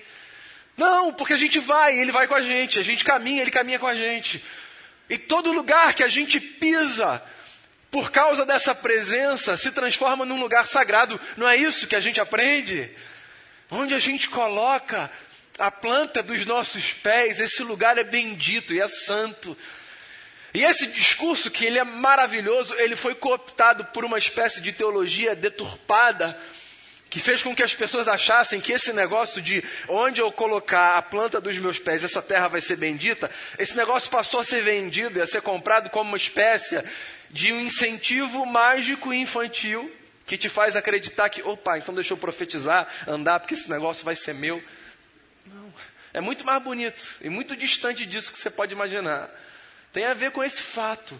Não, 0.78 1.14
porque 1.14 1.34
a 1.34 1.38
gente 1.38 1.60
vai, 1.60 1.98
ele 1.98 2.12
vai 2.12 2.28
com 2.28 2.36
a 2.36 2.42
gente, 2.42 2.80
a 2.80 2.84
gente 2.84 3.04
caminha, 3.04 3.42
ele 3.42 3.52
caminha 3.52 3.80
com 3.80 3.88
a 3.88 3.96
gente. 3.96 4.44
E 5.10 5.18
todo 5.18 5.54
lugar 5.54 5.94
que 5.94 6.04
a 6.04 6.08
gente 6.08 6.40
pisa, 6.40 7.24
por 7.96 8.12
causa 8.12 8.46
dessa 8.46 8.76
presença, 8.76 9.56
se 9.56 9.72
transforma 9.72 10.26
num 10.26 10.38
lugar 10.38 10.68
sagrado. 10.68 11.18
Não 11.38 11.48
é 11.48 11.56
isso 11.56 11.88
que 11.88 11.96
a 11.96 12.02
gente 12.02 12.20
aprende? 12.20 12.92
Onde 13.72 13.94
a 13.94 14.00
gente 14.00 14.28
coloca 14.28 15.10
a 15.58 15.72
planta 15.72 16.22
dos 16.22 16.46
nossos 16.46 16.92
pés, 16.92 17.40
esse 17.40 17.64
lugar 17.64 17.98
é 17.98 18.04
bendito 18.04 18.74
e 18.74 18.82
é 18.82 18.88
santo. 18.90 19.58
E 20.54 20.62
esse 20.62 20.88
discurso, 20.88 21.50
que 21.50 21.64
ele 21.64 21.80
é 21.80 21.86
maravilhoso, 21.86 22.74
ele 22.74 22.98
foi 22.98 23.16
cooptado 23.16 23.86
por 23.86 24.04
uma 24.04 24.18
espécie 24.18 24.60
de 24.60 24.74
teologia 24.74 25.34
deturpada, 25.34 26.38
que 27.16 27.22
fez 27.22 27.42
com 27.42 27.56
que 27.56 27.64
as 27.64 27.74
pessoas 27.74 28.10
achassem 28.10 28.60
que 28.60 28.74
esse 28.74 28.92
negócio 28.92 29.42
de 29.42 29.64
onde 29.88 30.20
eu 30.20 30.30
colocar 30.34 30.98
a 30.98 31.02
planta 31.02 31.40
dos 31.40 31.58
meus 31.58 31.80
pés, 31.80 32.04
essa 32.04 32.22
terra 32.22 32.50
vai 32.50 32.60
ser 32.60 32.76
bendita, 32.76 33.32
esse 33.58 33.74
negócio 33.78 34.10
passou 34.10 34.42
a 34.42 34.44
ser 34.44 34.62
vendido 34.62 35.18
e 35.18 35.22
a 35.22 35.26
ser 35.26 35.42
comprado 35.42 35.90
como 35.90 36.10
uma 36.10 36.18
espécie 36.18 36.84
de 37.30 37.54
um 37.54 37.62
incentivo 37.62 38.46
mágico 38.46 39.14
e 39.14 39.22
infantil 39.22 39.90
que 40.28 40.38
te 40.38 40.50
faz 40.50 40.76
acreditar 40.76 41.30
que, 41.30 41.42
opa, 41.42 41.78
então 41.78 41.96
deixa 41.96 42.12
eu 42.12 42.18
profetizar, 42.18 42.86
andar, 43.08 43.40
porque 43.40 43.54
esse 43.54 43.70
negócio 43.70 44.04
vai 44.04 44.14
ser 44.14 44.34
meu. 44.34 44.62
Não. 45.46 45.74
É 46.14 46.20
muito 46.20 46.46
mais 46.46 46.62
bonito 46.62 47.16
e 47.22 47.30
muito 47.30 47.56
distante 47.56 48.06
disso 48.06 48.30
que 48.30 48.38
você 48.38 48.50
pode 48.50 48.74
imaginar. 48.74 49.30
Tem 49.94 50.04
a 50.04 50.14
ver 50.14 50.32
com 50.32 50.44
esse 50.44 50.62
fato 50.62 51.18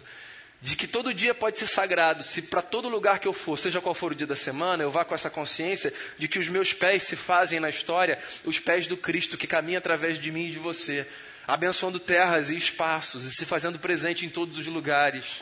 de 0.66 0.74
que 0.74 0.88
todo 0.88 1.14
dia 1.14 1.32
pode 1.32 1.60
ser 1.60 1.68
sagrado, 1.68 2.24
se 2.24 2.42
para 2.42 2.60
todo 2.60 2.88
lugar 2.88 3.20
que 3.20 3.28
eu 3.28 3.32
for, 3.32 3.56
seja 3.56 3.80
qual 3.80 3.94
for 3.94 4.10
o 4.10 4.14
dia 4.16 4.26
da 4.26 4.34
semana, 4.34 4.82
eu 4.82 4.90
vá 4.90 5.04
com 5.04 5.14
essa 5.14 5.30
consciência 5.30 5.94
de 6.18 6.26
que 6.26 6.40
os 6.40 6.48
meus 6.48 6.72
pés 6.72 7.04
se 7.04 7.14
fazem 7.14 7.60
na 7.60 7.70
história 7.70 8.18
os 8.44 8.58
pés 8.58 8.88
do 8.88 8.96
Cristo 8.96 9.38
que 9.38 9.46
caminha 9.46 9.78
através 9.78 10.18
de 10.18 10.32
mim 10.32 10.46
e 10.46 10.50
de 10.50 10.58
você, 10.58 11.06
abençoando 11.46 12.00
terras 12.00 12.50
e 12.50 12.56
espaços 12.56 13.24
e 13.24 13.30
se 13.30 13.46
fazendo 13.46 13.78
presente 13.78 14.26
em 14.26 14.28
todos 14.28 14.58
os 14.58 14.66
lugares. 14.66 15.38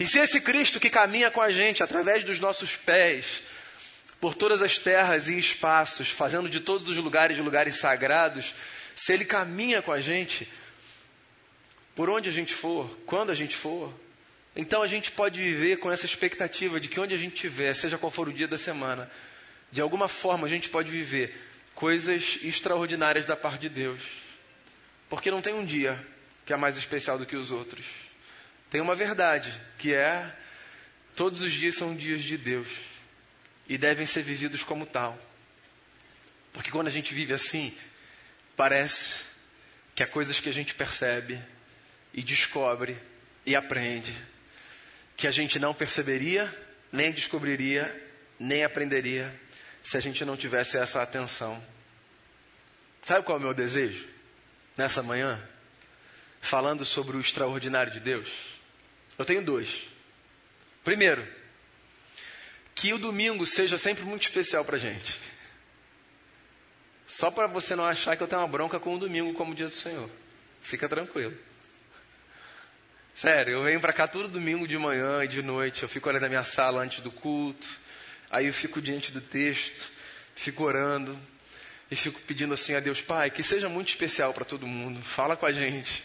E 0.00 0.06
se 0.06 0.20
esse 0.20 0.40
Cristo 0.40 0.80
que 0.80 0.88
caminha 0.88 1.30
com 1.30 1.42
a 1.42 1.50
gente 1.50 1.82
através 1.82 2.24
dos 2.24 2.40
nossos 2.40 2.74
pés, 2.74 3.42
por 4.18 4.34
todas 4.34 4.62
as 4.62 4.78
terras 4.78 5.28
e 5.28 5.36
espaços, 5.36 6.08
fazendo 6.08 6.48
de 6.48 6.60
todos 6.60 6.88
os 6.88 6.96
lugares 6.96 7.36
lugares 7.36 7.76
sagrados, 7.76 8.54
se 8.94 9.12
ele 9.12 9.26
caminha 9.26 9.82
com 9.82 9.92
a 9.92 10.00
gente, 10.00 10.50
por 11.94 12.08
onde 12.08 12.30
a 12.30 12.32
gente 12.32 12.54
for, 12.54 12.88
quando 13.04 13.28
a 13.28 13.34
gente 13.34 13.54
for, 13.54 13.92
então 14.56 14.82
a 14.82 14.86
gente 14.86 15.12
pode 15.12 15.38
viver 15.38 15.76
com 15.76 15.92
essa 15.92 16.06
expectativa 16.06 16.80
de 16.80 16.88
que 16.88 16.98
onde 16.98 17.12
a 17.12 17.18
gente 17.18 17.34
estiver, 17.34 17.74
seja 17.74 17.98
qual 17.98 18.10
for 18.10 18.26
o 18.26 18.32
dia 18.32 18.48
da 18.48 18.56
semana, 18.56 19.10
de 19.70 19.82
alguma 19.82 20.08
forma 20.08 20.46
a 20.46 20.50
gente 20.50 20.70
pode 20.70 20.90
viver 20.90 21.38
coisas 21.74 22.38
extraordinárias 22.42 23.26
da 23.26 23.36
parte 23.36 23.60
de 23.60 23.68
Deus. 23.68 24.00
Porque 25.10 25.30
não 25.30 25.42
tem 25.42 25.52
um 25.52 25.64
dia 25.64 26.02
que 26.46 26.54
é 26.54 26.56
mais 26.56 26.78
especial 26.78 27.18
do 27.18 27.26
que 27.26 27.36
os 27.36 27.50
outros. 27.50 27.84
Tem 28.70 28.80
uma 28.80 28.94
verdade, 28.94 29.52
que 29.76 29.92
é 29.92 30.34
todos 31.14 31.42
os 31.42 31.52
dias 31.52 31.74
são 31.74 31.94
dias 31.94 32.22
de 32.22 32.38
Deus 32.38 32.68
e 33.68 33.76
devem 33.76 34.06
ser 34.06 34.22
vividos 34.22 34.64
como 34.64 34.86
tal. 34.86 35.18
Porque 36.54 36.70
quando 36.70 36.86
a 36.86 36.90
gente 36.90 37.12
vive 37.12 37.34
assim, 37.34 37.76
parece 38.56 39.16
que 39.94 40.02
há 40.02 40.06
coisas 40.06 40.40
que 40.40 40.48
a 40.48 40.52
gente 40.52 40.74
percebe 40.74 41.38
e 42.14 42.22
descobre 42.22 42.96
e 43.44 43.54
aprende 43.54 44.16
que 45.16 45.26
a 45.26 45.30
gente 45.30 45.58
não 45.58 45.72
perceberia, 45.72 46.52
nem 46.92 47.10
descobriria, 47.10 47.90
nem 48.38 48.64
aprenderia 48.64 49.34
se 49.82 49.96
a 49.96 50.00
gente 50.00 50.24
não 50.24 50.36
tivesse 50.36 50.76
essa 50.76 51.02
atenção. 51.02 51.62
Sabe 53.02 53.24
qual 53.24 53.38
é 53.38 53.40
o 53.40 53.42
meu 53.42 53.54
desejo? 53.54 54.06
Nessa 54.76 55.02
manhã, 55.02 55.40
falando 56.40 56.84
sobre 56.84 57.16
o 57.16 57.20
extraordinário 57.20 57.92
de 57.92 58.00
Deus, 58.00 58.28
eu 59.16 59.24
tenho 59.24 59.42
dois. 59.42 59.88
Primeiro, 60.84 61.26
que 62.74 62.92
o 62.92 62.98
domingo 62.98 63.46
seja 63.46 63.78
sempre 63.78 64.04
muito 64.04 64.22
especial 64.22 64.64
para 64.64 64.76
gente. 64.76 65.18
Só 67.06 67.30
para 67.30 67.46
você 67.46 67.74
não 67.74 67.86
achar 67.86 68.16
que 68.16 68.22
eu 68.22 68.28
tenho 68.28 68.42
uma 68.42 68.48
bronca 68.48 68.78
com 68.78 68.94
o 68.94 68.98
domingo 68.98 69.32
como 69.32 69.52
o 69.52 69.54
dia 69.54 69.68
do 69.68 69.74
Senhor. 69.74 70.10
Fica 70.60 70.88
tranquilo. 70.88 71.36
Sério, 73.16 73.54
eu 73.54 73.62
venho 73.62 73.80
para 73.80 73.94
cá 73.94 74.06
todo 74.06 74.28
domingo 74.28 74.68
de 74.68 74.76
manhã 74.76 75.24
e 75.24 75.28
de 75.28 75.40
noite. 75.40 75.82
Eu 75.82 75.88
fico 75.88 76.06
ali 76.10 76.20
na 76.20 76.28
minha 76.28 76.44
sala 76.44 76.82
antes 76.82 77.00
do 77.00 77.10
culto. 77.10 77.66
Aí 78.30 78.46
eu 78.46 78.52
fico 78.52 78.78
diante 78.78 79.10
do 79.10 79.22
texto, 79.22 79.90
fico 80.34 80.62
orando 80.62 81.18
e 81.90 81.96
fico 81.96 82.20
pedindo 82.20 82.52
assim 82.52 82.74
a 82.74 82.80
Deus, 82.80 83.00
Pai, 83.00 83.30
que 83.30 83.42
seja 83.42 83.70
muito 83.70 83.88
especial 83.88 84.34
para 84.34 84.44
todo 84.44 84.66
mundo. 84.66 85.00
Fala 85.00 85.34
com 85.34 85.46
a 85.46 85.50
gente. 85.50 86.04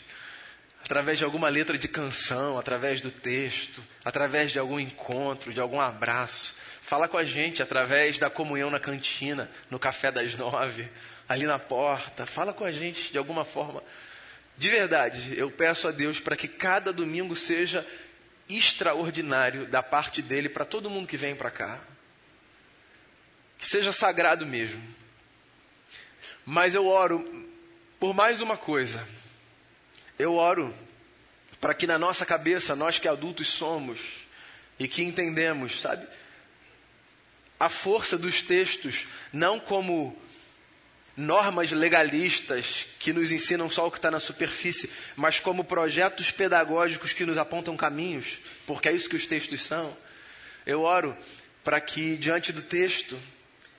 Através 0.86 1.18
de 1.18 1.26
alguma 1.26 1.50
letra 1.50 1.78
de 1.78 1.90
canção, 1.90 2.58
através 2.58 3.02
do 3.02 3.12
texto, 3.12 3.84
através 4.06 4.54
de 4.54 4.58
algum 4.58 4.80
encontro, 4.80 5.52
de 5.52 5.60
algum 5.60 5.82
abraço. 5.82 6.56
Fala 6.82 7.10
com 7.10 7.18
a 7.18 7.26
gente 7.26 7.62
através 7.62 8.20
da 8.20 8.30
comunhão 8.30 8.70
na 8.70 8.80
cantina, 8.80 9.52
no 9.70 9.78
café 9.78 10.14
das 10.14 10.34
nove, 10.36 10.90
ali 11.28 11.46
na 11.46 11.60
porta. 11.60 12.26
Fala 12.26 12.54
com 12.54 12.64
a 12.64 12.72
gente 12.72 13.12
de 13.12 13.18
alguma 13.18 13.44
forma 13.44 13.84
de 14.62 14.70
verdade, 14.70 15.34
eu 15.36 15.50
peço 15.50 15.88
a 15.88 15.92
Deus 15.92 16.20
para 16.20 16.36
que 16.36 16.48
cada 16.48 16.94
domingo 16.94 17.36
seja 17.36 17.84
extraordinário 18.48 19.66
da 19.66 19.82
parte 19.82 20.22
dele 20.22 20.48
para 20.48 20.64
todo 20.64 20.88
mundo 20.88 21.08
que 21.08 21.18
vem 21.18 21.36
para 21.36 21.50
cá. 21.50 21.80
Que 23.58 23.66
seja 23.66 23.92
sagrado 23.92 24.46
mesmo. 24.46 24.80
Mas 26.46 26.76
eu 26.76 26.86
oro 26.86 27.50
por 28.00 28.14
mais 28.14 28.40
uma 28.40 28.56
coisa. 28.56 29.04
Eu 30.20 30.36
oro 30.36 30.72
para 31.60 31.74
que 31.74 31.88
na 31.88 31.98
nossa 31.98 32.24
cabeça, 32.24 32.76
nós 32.76 33.00
que 33.00 33.08
adultos 33.08 33.48
somos 33.48 34.00
e 34.78 34.88
que 34.88 35.02
entendemos, 35.02 35.82
sabe, 35.82 36.06
a 37.60 37.68
força 37.68 38.16
dos 38.16 38.44
textos 38.44 39.08
não 39.34 39.60
como 39.60 40.21
normas 41.22 41.72
legalistas 41.72 42.86
que 43.00 43.14
nos 43.14 43.32
ensinam 43.32 43.70
só 43.70 43.88
o 43.88 43.92
que 43.92 43.98
está 43.98 44.12
na 44.12 44.20
superfície, 44.20 44.90
mas 45.16 45.40
como 45.40 45.64
projetos 45.64 46.32
pedagógicos 46.32 47.14
que 47.14 47.26
nos 47.26 47.38
apontam 47.38 47.78
caminhos, 47.78 48.40
porque 48.66 48.90
é 48.90 48.92
isso 48.92 49.10
que 49.10 49.16
os 49.16 49.26
textos 49.26 49.66
são. 49.66 49.96
Eu 50.66 50.82
oro 50.82 51.16
para 51.64 51.80
que, 51.80 52.18
diante 52.18 52.52
do 52.52 52.62
texto, 52.62 53.18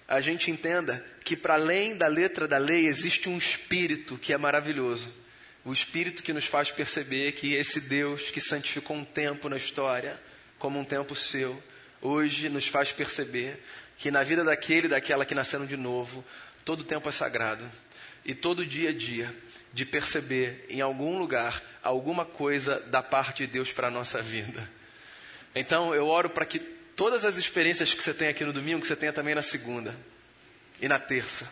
a 0.08 0.20
gente 0.20 0.50
entenda 0.50 1.04
que, 1.24 1.36
para 1.36 1.54
além 1.54 1.96
da 1.96 2.06
letra 2.06 2.46
da 2.46 2.58
lei, 2.58 2.86
existe 2.86 3.28
um 3.28 3.38
espírito 3.38 4.16
que 4.16 4.32
é 4.32 4.38
maravilhoso. 4.38 5.12
O 5.64 5.72
espírito 5.72 6.22
que 6.22 6.32
nos 6.32 6.46
faz 6.46 6.70
perceber 6.70 7.32
que 7.32 7.54
esse 7.54 7.80
Deus 7.80 8.30
que 8.30 8.40
santificou 8.40 8.96
um 8.96 9.04
tempo 9.04 9.48
na 9.48 9.56
história, 9.56 10.20
como 10.58 10.78
um 10.78 10.84
tempo 10.84 11.14
seu, 11.14 11.62
hoje 12.00 12.48
nos 12.48 12.66
faz 12.66 12.90
perceber 12.92 13.62
que 13.96 14.10
na 14.10 14.24
vida 14.24 14.42
daquele 14.42 14.86
e 14.86 14.90
daquela 14.90 15.24
que 15.24 15.34
nasceram 15.34 15.64
de 15.64 15.76
novo, 15.76 16.24
Todo 16.64 16.84
tempo 16.84 17.08
é 17.08 17.12
sagrado. 17.12 17.68
E 18.24 18.34
todo 18.34 18.64
dia 18.64 18.90
a 18.90 18.92
dia 18.92 19.34
de 19.72 19.84
perceber 19.84 20.66
em 20.68 20.80
algum 20.80 21.18
lugar 21.18 21.62
alguma 21.82 22.24
coisa 22.24 22.78
da 22.80 23.02
parte 23.02 23.46
de 23.46 23.52
Deus 23.52 23.72
para 23.72 23.88
a 23.88 23.90
nossa 23.90 24.22
vida. 24.22 24.70
Então 25.54 25.94
eu 25.94 26.06
oro 26.06 26.30
para 26.30 26.46
que 26.46 26.58
todas 26.58 27.24
as 27.24 27.36
experiências 27.36 27.92
que 27.92 28.02
você 28.02 28.14
tem 28.14 28.28
aqui 28.28 28.44
no 28.44 28.52
domingo, 28.52 28.80
que 28.80 28.86
você 28.86 28.96
tenha 28.96 29.12
também 29.12 29.34
na 29.34 29.42
segunda, 29.42 29.96
e 30.80 30.88
na 30.88 30.98
terça, 30.98 31.50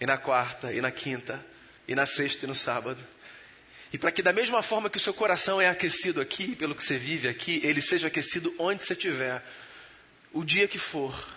e 0.00 0.06
na 0.06 0.16
quarta, 0.16 0.72
e 0.72 0.80
na 0.80 0.90
quinta, 0.90 1.44
e 1.88 1.94
na 1.94 2.06
sexta 2.06 2.44
e 2.44 2.48
no 2.48 2.54
sábado. 2.54 3.02
E 3.92 3.98
para 3.98 4.12
que 4.12 4.22
da 4.22 4.32
mesma 4.32 4.62
forma 4.62 4.90
que 4.90 4.96
o 4.96 5.00
seu 5.00 5.14
coração 5.14 5.60
é 5.60 5.68
aquecido 5.68 6.20
aqui, 6.20 6.54
pelo 6.54 6.74
que 6.74 6.84
você 6.84 6.96
vive 6.96 7.28
aqui, 7.28 7.60
ele 7.64 7.80
seja 7.80 8.08
aquecido 8.08 8.54
onde 8.58 8.84
você 8.84 8.92
estiver, 8.92 9.42
o 10.32 10.44
dia 10.44 10.68
que 10.68 10.78
for 10.78 11.35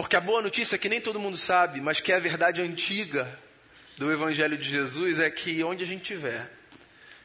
porque 0.00 0.16
a 0.16 0.20
boa 0.20 0.40
notícia 0.40 0.76
é 0.76 0.78
que 0.78 0.88
nem 0.88 0.98
todo 0.98 1.20
mundo 1.20 1.36
sabe, 1.36 1.78
mas 1.78 2.00
que 2.00 2.10
é 2.10 2.16
a 2.16 2.18
verdade 2.18 2.62
antiga 2.62 3.38
do 3.98 4.10
Evangelho 4.10 4.56
de 4.56 4.66
Jesus 4.66 5.20
é 5.20 5.30
que 5.30 5.62
onde 5.62 5.84
a 5.84 5.86
gente 5.86 6.00
estiver, 6.00 6.50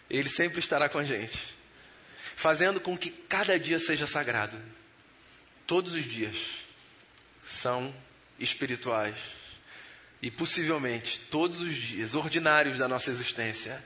Ele 0.10 0.28
sempre 0.28 0.60
estará 0.60 0.90
com 0.90 1.00
a 1.00 1.04
gente, 1.06 1.40
fazendo 2.36 2.82
com 2.82 2.98
que 2.98 3.12
cada 3.12 3.58
dia 3.58 3.80
seja 3.80 4.06
sagrado. 4.06 4.62
Todos 5.66 5.94
os 5.94 6.04
dias 6.04 6.36
são 7.48 7.96
espirituais. 8.38 9.16
E 10.22 10.30
possivelmente 10.30 11.22
todos 11.32 11.62
os 11.62 11.74
dias 11.74 12.14
ordinários 12.14 12.78
da 12.78 12.90
nossa 12.90 13.10
existência 13.10 13.82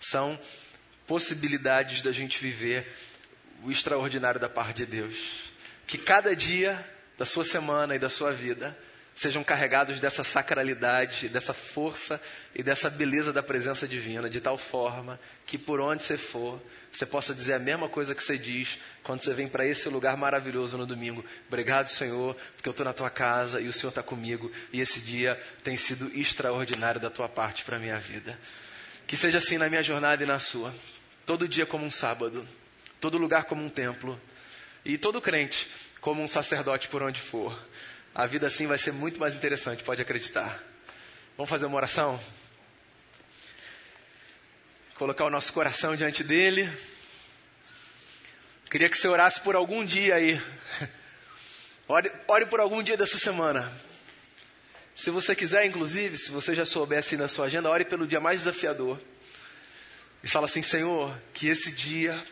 são 0.00 0.36
possibilidades 1.06 2.02
da 2.02 2.10
gente 2.10 2.40
viver 2.40 2.92
o 3.62 3.70
extraordinário 3.70 4.40
da 4.40 4.48
parte 4.48 4.78
de 4.78 4.86
Deus. 4.86 5.52
Que 5.86 5.96
cada 5.96 6.34
dia 6.34 6.84
da 7.22 7.26
sua 7.26 7.44
semana 7.44 7.94
e 7.94 8.00
da 8.00 8.10
sua 8.10 8.32
vida 8.32 8.76
sejam 9.14 9.44
carregados 9.44 10.00
dessa 10.00 10.24
sacralidade, 10.24 11.28
dessa 11.28 11.54
força 11.54 12.20
e 12.52 12.64
dessa 12.64 12.90
beleza 12.90 13.32
da 13.32 13.40
presença 13.40 13.86
divina, 13.86 14.28
de 14.28 14.40
tal 14.40 14.58
forma 14.58 15.20
que 15.46 15.56
por 15.56 15.80
onde 15.80 16.02
você 16.02 16.18
for, 16.18 16.60
você 16.90 17.06
possa 17.06 17.32
dizer 17.32 17.52
a 17.52 17.58
mesma 17.60 17.88
coisa 17.88 18.12
que 18.12 18.24
você 18.24 18.36
diz 18.36 18.76
quando 19.04 19.22
você 19.22 19.32
vem 19.32 19.46
para 19.46 19.64
esse 19.64 19.88
lugar 19.88 20.16
maravilhoso 20.16 20.76
no 20.76 20.84
domingo. 20.84 21.24
Obrigado, 21.46 21.86
Senhor, 21.86 22.34
porque 22.56 22.68
eu 22.68 22.72
estou 22.72 22.84
na 22.84 22.92
tua 22.92 23.08
casa 23.08 23.60
e 23.60 23.68
o 23.68 23.72
Senhor 23.72 23.90
está 23.90 24.02
comigo 24.02 24.50
e 24.72 24.80
esse 24.80 24.98
dia 24.98 25.40
tem 25.62 25.76
sido 25.76 26.10
extraordinário 26.18 27.00
da 27.00 27.08
tua 27.08 27.28
parte 27.28 27.62
para 27.62 27.76
a 27.76 27.78
minha 27.78 27.98
vida. 27.98 28.36
Que 29.06 29.16
seja 29.16 29.38
assim 29.38 29.58
na 29.58 29.68
minha 29.68 29.84
jornada 29.84 30.24
e 30.24 30.26
na 30.26 30.40
sua. 30.40 30.74
Todo 31.24 31.46
dia 31.46 31.66
como 31.66 31.84
um 31.84 31.90
sábado, 31.90 32.44
todo 33.00 33.16
lugar 33.16 33.44
como 33.44 33.64
um 33.64 33.68
templo. 33.68 34.20
E 34.84 34.98
todo 34.98 35.20
crente 35.20 35.68
como 36.02 36.20
um 36.20 36.26
sacerdote 36.26 36.88
por 36.88 37.00
onde 37.00 37.20
for. 37.20 37.56
A 38.12 38.26
vida 38.26 38.48
assim 38.48 38.66
vai 38.66 38.76
ser 38.76 38.92
muito 38.92 39.18
mais 39.20 39.34
interessante, 39.34 39.84
pode 39.84 40.02
acreditar. 40.02 40.62
Vamos 41.36 41.48
fazer 41.48 41.64
uma 41.64 41.76
oração? 41.76 42.20
Colocar 44.96 45.24
o 45.24 45.30
nosso 45.30 45.52
coração 45.52 45.96
diante 45.96 46.24
dele. 46.24 46.70
Queria 48.68 48.88
que 48.88 48.98
você 48.98 49.06
orasse 49.06 49.40
por 49.40 49.54
algum 49.54 49.86
dia 49.86 50.16
aí. 50.16 50.42
Ore, 51.88 52.10
ore 52.26 52.46
por 52.46 52.58
algum 52.58 52.82
dia 52.82 52.96
dessa 52.96 53.18
semana. 53.18 53.70
Se 54.94 55.10
você 55.10 55.34
quiser, 55.34 55.66
inclusive, 55.66 56.16
se 56.16 56.30
você 56.30 56.54
já 56.54 56.64
soubesse 56.64 57.16
na 57.16 57.28
sua 57.28 57.46
agenda, 57.46 57.68
ore 57.68 57.84
pelo 57.84 58.06
dia 58.06 58.20
mais 58.20 58.40
desafiador. 58.40 58.98
E 60.22 60.28
fala 60.28 60.46
assim: 60.46 60.62
Senhor, 60.62 61.14
que 61.34 61.48
esse 61.48 61.72
dia 61.72 62.24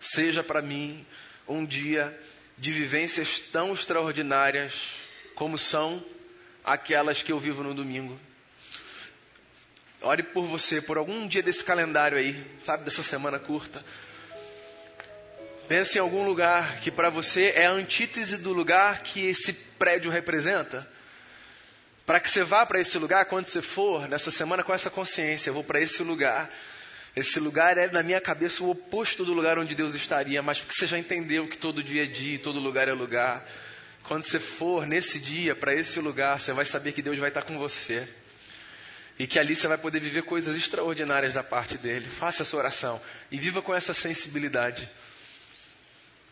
seja 0.00 0.42
para 0.42 0.62
mim 0.62 1.04
um 1.46 1.66
dia 1.66 2.18
de 2.60 2.70
vivências 2.70 3.38
tão 3.50 3.72
extraordinárias 3.72 4.74
como 5.34 5.56
são 5.56 6.04
aquelas 6.62 7.22
que 7.22 7.32
eu 7.32 7.40
vivo 7.40 7.62
no 7.62 7.72
domingo. 7.72 8.20
Ore 10.02 10.22
por 10.22 10.44
você, 10.44 10.78
por 10.78 10.98
algum 10.98 11.26
dia 11.26 11.42
desse 11.42 11.64
calendário 11.64 12.18
aí, 12.18 12.46
sabe, 12.62 12.84
dessa 12.84 13.02
semana 13.02 13.38
curta. 13.38 13.82
Pense 15.66 15.96
em 15.96 16.02
algum 16.02 16.22
lugar 16.22 16.80
que 16.80 16.90
para 16.90 17.08
você 17.08 17.54
é 17.56 17.64
a 17.64 17.70
antítese 17.70 18.36
do 18.36 18.52
lugar 18.52 19.02
que 19.02 19.26
esse 19.26 19.54
prédio 19.54 20.10
representa. 20.10 20.86
Para 22.04 22.20
que 22.20 22.28
você 22.28 22.42
vá 22.42 22.66
para 22.66 22.78
esse 22.78 22.98
lugar, 22.98 23.24
quando 23.24 23.46
você 23.46 23.62
for, 23.62 24.06
nessa 24.06 24.30
semana, 24.30 24.62
com 24.62 24.74
essa 24.74 24.90
consciência, 24.90 25.48
eu 25.48 25.54
vou 25.54 25.64
para 25.64 25.80
esse 25.80 26.02
lugar. 26.02 26.50
Esse 27.14 27.40
lugar 27.40 27.76
é, 27.76 27.90
na 27.90 28.02
minha 28.02 28.20
cabeça, 28.20 28.62
o 28.62 28.70
oposto 28.70 29.24
do 29.24 29.32
lugar 29.32 29.58
onde 29.58 29.74
Deus 29.74 29.94
estaria, 29.94 30.40
mas 30.42 30.60
porque 30.60 30.74
você 30.74 30.86
já 30.86 30.98
entendeu 30.98 31.48
que 31.48 31.58
todo 31.58 31.82
dia 31.82 32.04
é 32.04 32.06
dia, 32.06 32.38
todo 32.38 32.60
lugar 32.60 32.88
é 32.88 32.92
lugar. 32.92 33.44
Quando 34.04 34.22
você 34.22 34.38
for 34.38 34.86
nesse 34.86 35.18
dia 35.18 35.54
para 35.54 35.74
esse 35.74 35.98
lugar, 36.00 36.40
você 36.40 36.52
vai 36.52 36.64
saber 36.64 36.92
que 36.92 37.02
Deus 37.02 37.18
vai 37.18 37.28
estar 37.28 37.42
com 37.42 37.58
você. 37.58 38.08
E 39.18 39.26
que 39.26 39.38
ali 39.38 39.54
você 39.54 39.68
vai 39.68 39.76
poder 39.76 40.00
viver 40.00 40.22
coisas 40.22 40.56
extraordinárias 40.56 41.34
da 41.34 41.42
parte 41.42 41.76
dele. 41.76 42.08
Faça 42.08 42.42
essa 42.42 42.56
oração 42.56 43.00
e 43.30 43.38
viva 43.38 43.60
com 43.60 43.74
essa 43.74 43.92
sensibilidade 43.92 44.88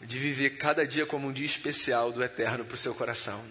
de 0.00 0.18
viver 0.18 0.50
cada 0.50 0.86
dia 0.86 1.04
como 1.04 1.28
um 1.28 1.32
dia 1.32 1.44
especial 1.44 2.12
do 2.12 2.22
eterno 2.22 2.64
para 2.64 2.74
o 2.74 2.78
seu 2.78 2.94
coração. 2.94 3.44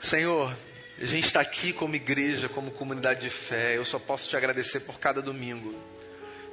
Senhor, 0.00 0.56
a 1.00 1.06
gente 1.06 1.24
está 1.24 1.40
aqui 1.40 1.72
como 1.72 1.96
igreja, 1.96 2.46
como 2.46 2.70
comunidade 2.70 3.20
de 3.20 3.30
fé. 3.30 3.76
Eu 3.76 3.86
só 3.86 3.98
posso 3.98 4.28
te 4.28 4.36
agradecer 4.36 4.80
por 4.80 5.00
cada 5.00 5.22
domingo, 5.22 5.74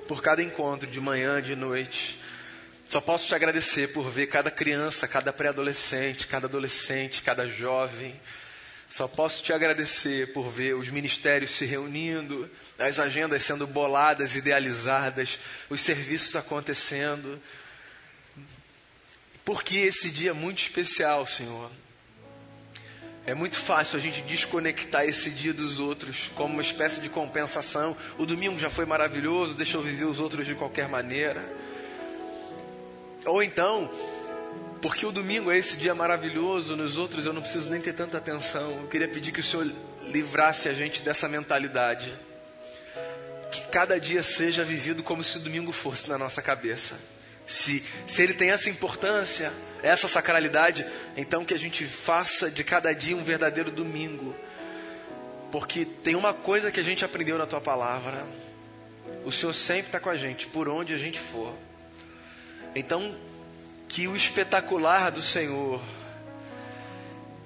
por 0.08 0.22
cada 0.22 0.42
encontro 0.42 0.90
de 0.90 1.02
manhã, 1.02 1.42
de 1.42 1.54
noite. 1.54 2.18
Só 2.88 3.02
posso 3.02 3.28
te 3.28 3.36
agradecer 3.36 3.92
por 3.92 4.10
ver 4.10 4.28
cada 4.28 4.50
criança, 4.50 5.06
cada 5.06 5.34
pré-adolescente, 5.34 6.28
cada 6.28 6.48
adolescente, 6.48 7.22
cada 7.22 7.46
jovem. 7.46 8.18
Só 8.88 9.06
posso 9.06 9.44
te 9.44 9.52
agradecer 9.52 10.32
por 10.32 10.50
ver 10.50 10.76
os 10.76 10.88
ministérios 10.88 11.52
se 11.52 11.66
reunindo, 11.66 12.50
as 12.80 13.00
agendas 13.00 13.44
sendo 13.44 13.68
boladas, 13.68 14.38
idealizadas, 14.38 15.38
os 15.70 15.82
serviços 15.82 16.38
acontecendo. 16.38 17.42
Porque 19.44 19.80
esse 19.80 20.10
dia 20.10 20.30
é 20.30 20.34
muito 20.34 20.60
especial, 20.60 21.28
Senhor. 21.28 21.70
É 23.28 23.34
muito 23.34 23.58
fácil 23.58 23.98
a 23.98 24.02
gente 24.02 24.22
desconectar 24.22 25.04
esse 25.04 25.30
dia 25.30 25.54
dos 25.54 25.82
outros 25.82 26.32
como 26.34 26.54
uma 26.54 26.62
espécie 26.62 27.02
de 27.02 27.10
compensação. 27.10 27.94
O 28.18 28.26
domingo 28.26 28.58
já 28.58 28.70
foi 28.70 28.86
maravilhoso, 28.86 29.54
deixa 29.54 29.76
eu 29.76 29.82
viver 29.82 30.06
os 30.06 30.18
outros 30.18 30.48
de 30.48 30.56
qualquer 30.56 30.88
maneira. 30.88 31.44
Ou 33.26 33.44
então, 33.44 33.92
porque 34.82 35.06
o 35.06 35.12
domingo 35.12 35.52
é 35.52 35.58
esse 35.58 35.76
dia 35.76 35.94
maravilhoso, 35.94 36.78
nos 36.78 36.98
outros 36.98 37.26
eu 37.26 37.34
não 37.34 37.42
preciso 37.42 37.70
nem 37.70 37.82
ter 37.82 37.92
tanta 37.92 38.18
atenção. 38.18 38.72
Eu 38.84 38.88
queria 38.88 39.10
pedir 39.10 39.34
que 39.34 39.42
o 39.42 39.44
Senhor 39.44 39.70
livrasse 40.04 40.70
a 40.70 40.74
gente 40.74 41.02
dessa 41.02 41.28
mentalidade. 41.28 42.18
Que 43.52 43.60
cada 43.68 44.00
dia 44.00 44.24
seja 44.24 44.64
vivido 44.64 45.04
como 45.04 45.22
se 45.22 45.36
o 45.36 45.42
domingo 45.42 45.74
fosse 45.74 46.08
na 46.08 46.18
nossa 46.18 46.42
cabeça. 46.42 46.96
Se, 47.46 47.84
se 48.06 48.24
ele 48.24 48.34
tem 48.34 48.52
essa 48.52 48.70
importância, 48.70 49.52
essa 49.84 50.08
sacralidade, 50.08 50.86
então 51.16 51.46
que 51.46 51.54
a 51.54 51.60
gente 51.60 51.86
faça 51.86 52.50
de 52.50 52.64
cada 52.64 52.94
dia 52.94 53.16
um 53.16 53.24
verdadeiro 53.24 53.72
domingo. 53.72 54.36
Porque 55.52 55.86
tem 55.86 56.16
uma 56.16 56.34
coisa 56.34 56.72
que 56.72 56.80
a 56.80 56.84
gente 56.84 57.06
aprendeu 57.06 57.38
na 57.38 57.46
tua 57.46 57.62
palavra: 57.62 58.26
o 59.24 59.32
Senhor 59.32 59.54
sempre 59.54 59.88
está 59.88 60.00
com 60.00 60.10
a 60.10 60.16
gente, 60.16 60.48
por 60.48 60.68
onde 60.68 60.94
a 60.94 60.98
gente 60.98 61.20
for. 61.20 61.54
Então, 62.76 63.16
que 63.88 64.08
o 64.08 64.16
espetacular 64.16 65.10
do 65.12 65.22
Senhor 65.22 65.82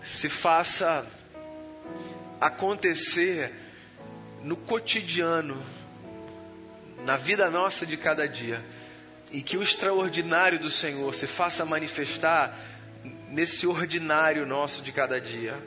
se 0.03 0.27
faça 0.27 1.05
acontecer 2.39 3.53
no 4.41 4.57
cotidiano, 4.57 5.63
na 7.05 7.15
vida 7.15 7.49
nossa 7.51 7.85
de 7.85 7.95
cada 7.97 8.27
dia 8.27 8.63
e 9.31 9.41
que 9.41 9.57
o 9.57 9.63
extraordinário 9.63 10.59
do 10.59 10.69
Senhor 10.69 11.13
se 11.15 11.25
faça 11.25 11.65
manifestar 11.65 12.57
nesse 13.29 13.65
ordinário 13.65 14.45
nosso 14.45 14.81
de 14.81 14.91
cada 14.91 15.19
dia. 15.19 15.57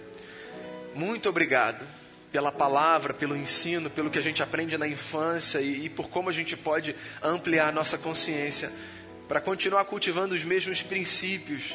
Muito 0.94 1.28
obrigado 1.28 1.84
pela 2.30 2.52
palavra, 2.52 3.14
pelo 3.14 3.36
ensino, 3.36 3.88
pelo 3.88 4.10
que 4.10 4.18
a 4.18 4.22
gente 4.22 4.42
aprende 4.42 4.76
na 4.76 4.86
infância 4.86 5.60
e, 5.60 5.86
e 5.86 5.88
por 5.88 6.08
como 6.08 6.28
a 6.28 6.32
gente 6.32 6.56
pode 6.56 6.94
ampliar 7.22 7.72
nossa 7.72 7.96
consciência 7.96 8.70
para 9.26 9.40
continuar 9.40 9.84
cultivando 9.86 10.34
os 10.34 10.44
mesmos 10.44 10.82
princípios, 10.82 11.74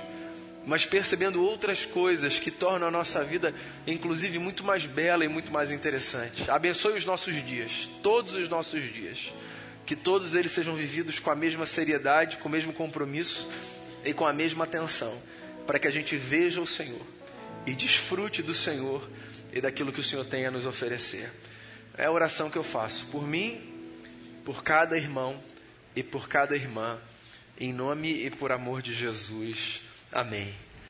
mas 0.67 0.86
percebendo 0.86 1.43
outras 1.43 1.86
coisas 1.86 2.38
que 2.38 2.52
tornam 2.52 2.88
a 2.88 2.91
nossa 2.91 3.23
vida, 3.23 3.56
inclusive, 3.88 4.38
muito 4.38 4.63
mais 4.63 4.86
bela 4.86 5.25
e 5.25 5.28
muito 5.28 5.52
mais 5.52 5.71
interessante. 5.71 6.49
Abençoe 6.52 6.93
os 6.93 7.06
nossos 7.06 7.43
dias, 7.43 7.89
todos 8.04 8.36
os 8.36 8.47
nossos 8.47 8.84
dias 8.93 9.34
que 9.89 9.95
todos 9.95 10.36
eles 10.36 10.52
sejam 10.52 10.75
vividos 10.75 11.17
com 11.17 11.32
a 11.32 11.36
mesma 11.36 11.65
seriedade, 11.65 12.38
com 12.38 12.47
o 12.47 12.52
mesmo 12.52 12.71
compromisso 12.71 13.49
e 14.06 14.13
com 14.13 14.23
a 14.23 14.32
mesma 14.32 14.65
atenção, 14.65 15.19
para 15.65 15.80
que 15.80 15.88
a 15.88 15.91
gente 15.91 16.15
veja 16.15 16.62
o 16.62 16.67
Senhor 16.67 17.02
e 17.65 17.73
desfrute 17.73 18.43
do 18.43 18.54
Senhor 18.54 19.10
e 19.52 19.60
daquilo 19.60 19.91
que 19.91 19.99
o 19.99 20.04
Senhor 20.04 20.23
tem 20.25 20.45
a 20.45 20.52
nos 20.52 20.67
oferecer. 20.67 21.32
É 21.97 22.06
a 22.06 22.12
oração 22.12 22.52
que 22.52 22.58
eu 22.60 22.63
faço 22.63 23.08
por 23.08 23.28
mim, 23.28 23.60
por 24.45 24.62
cada 24.62 24.95
irmão 24.95 25.41
e 25.95 26.04
por 26.04 26.30
cada 26.30 26.56
irmã, 26.56 26.99
em 27.60 27.73
nome 27.73 28.12
e 28.12 28.30
por 28.30 28.52
amor 28.52 28.84
de 28.84 28.93
Jesus. 28.93 29.82
Amém. 30.12 30.68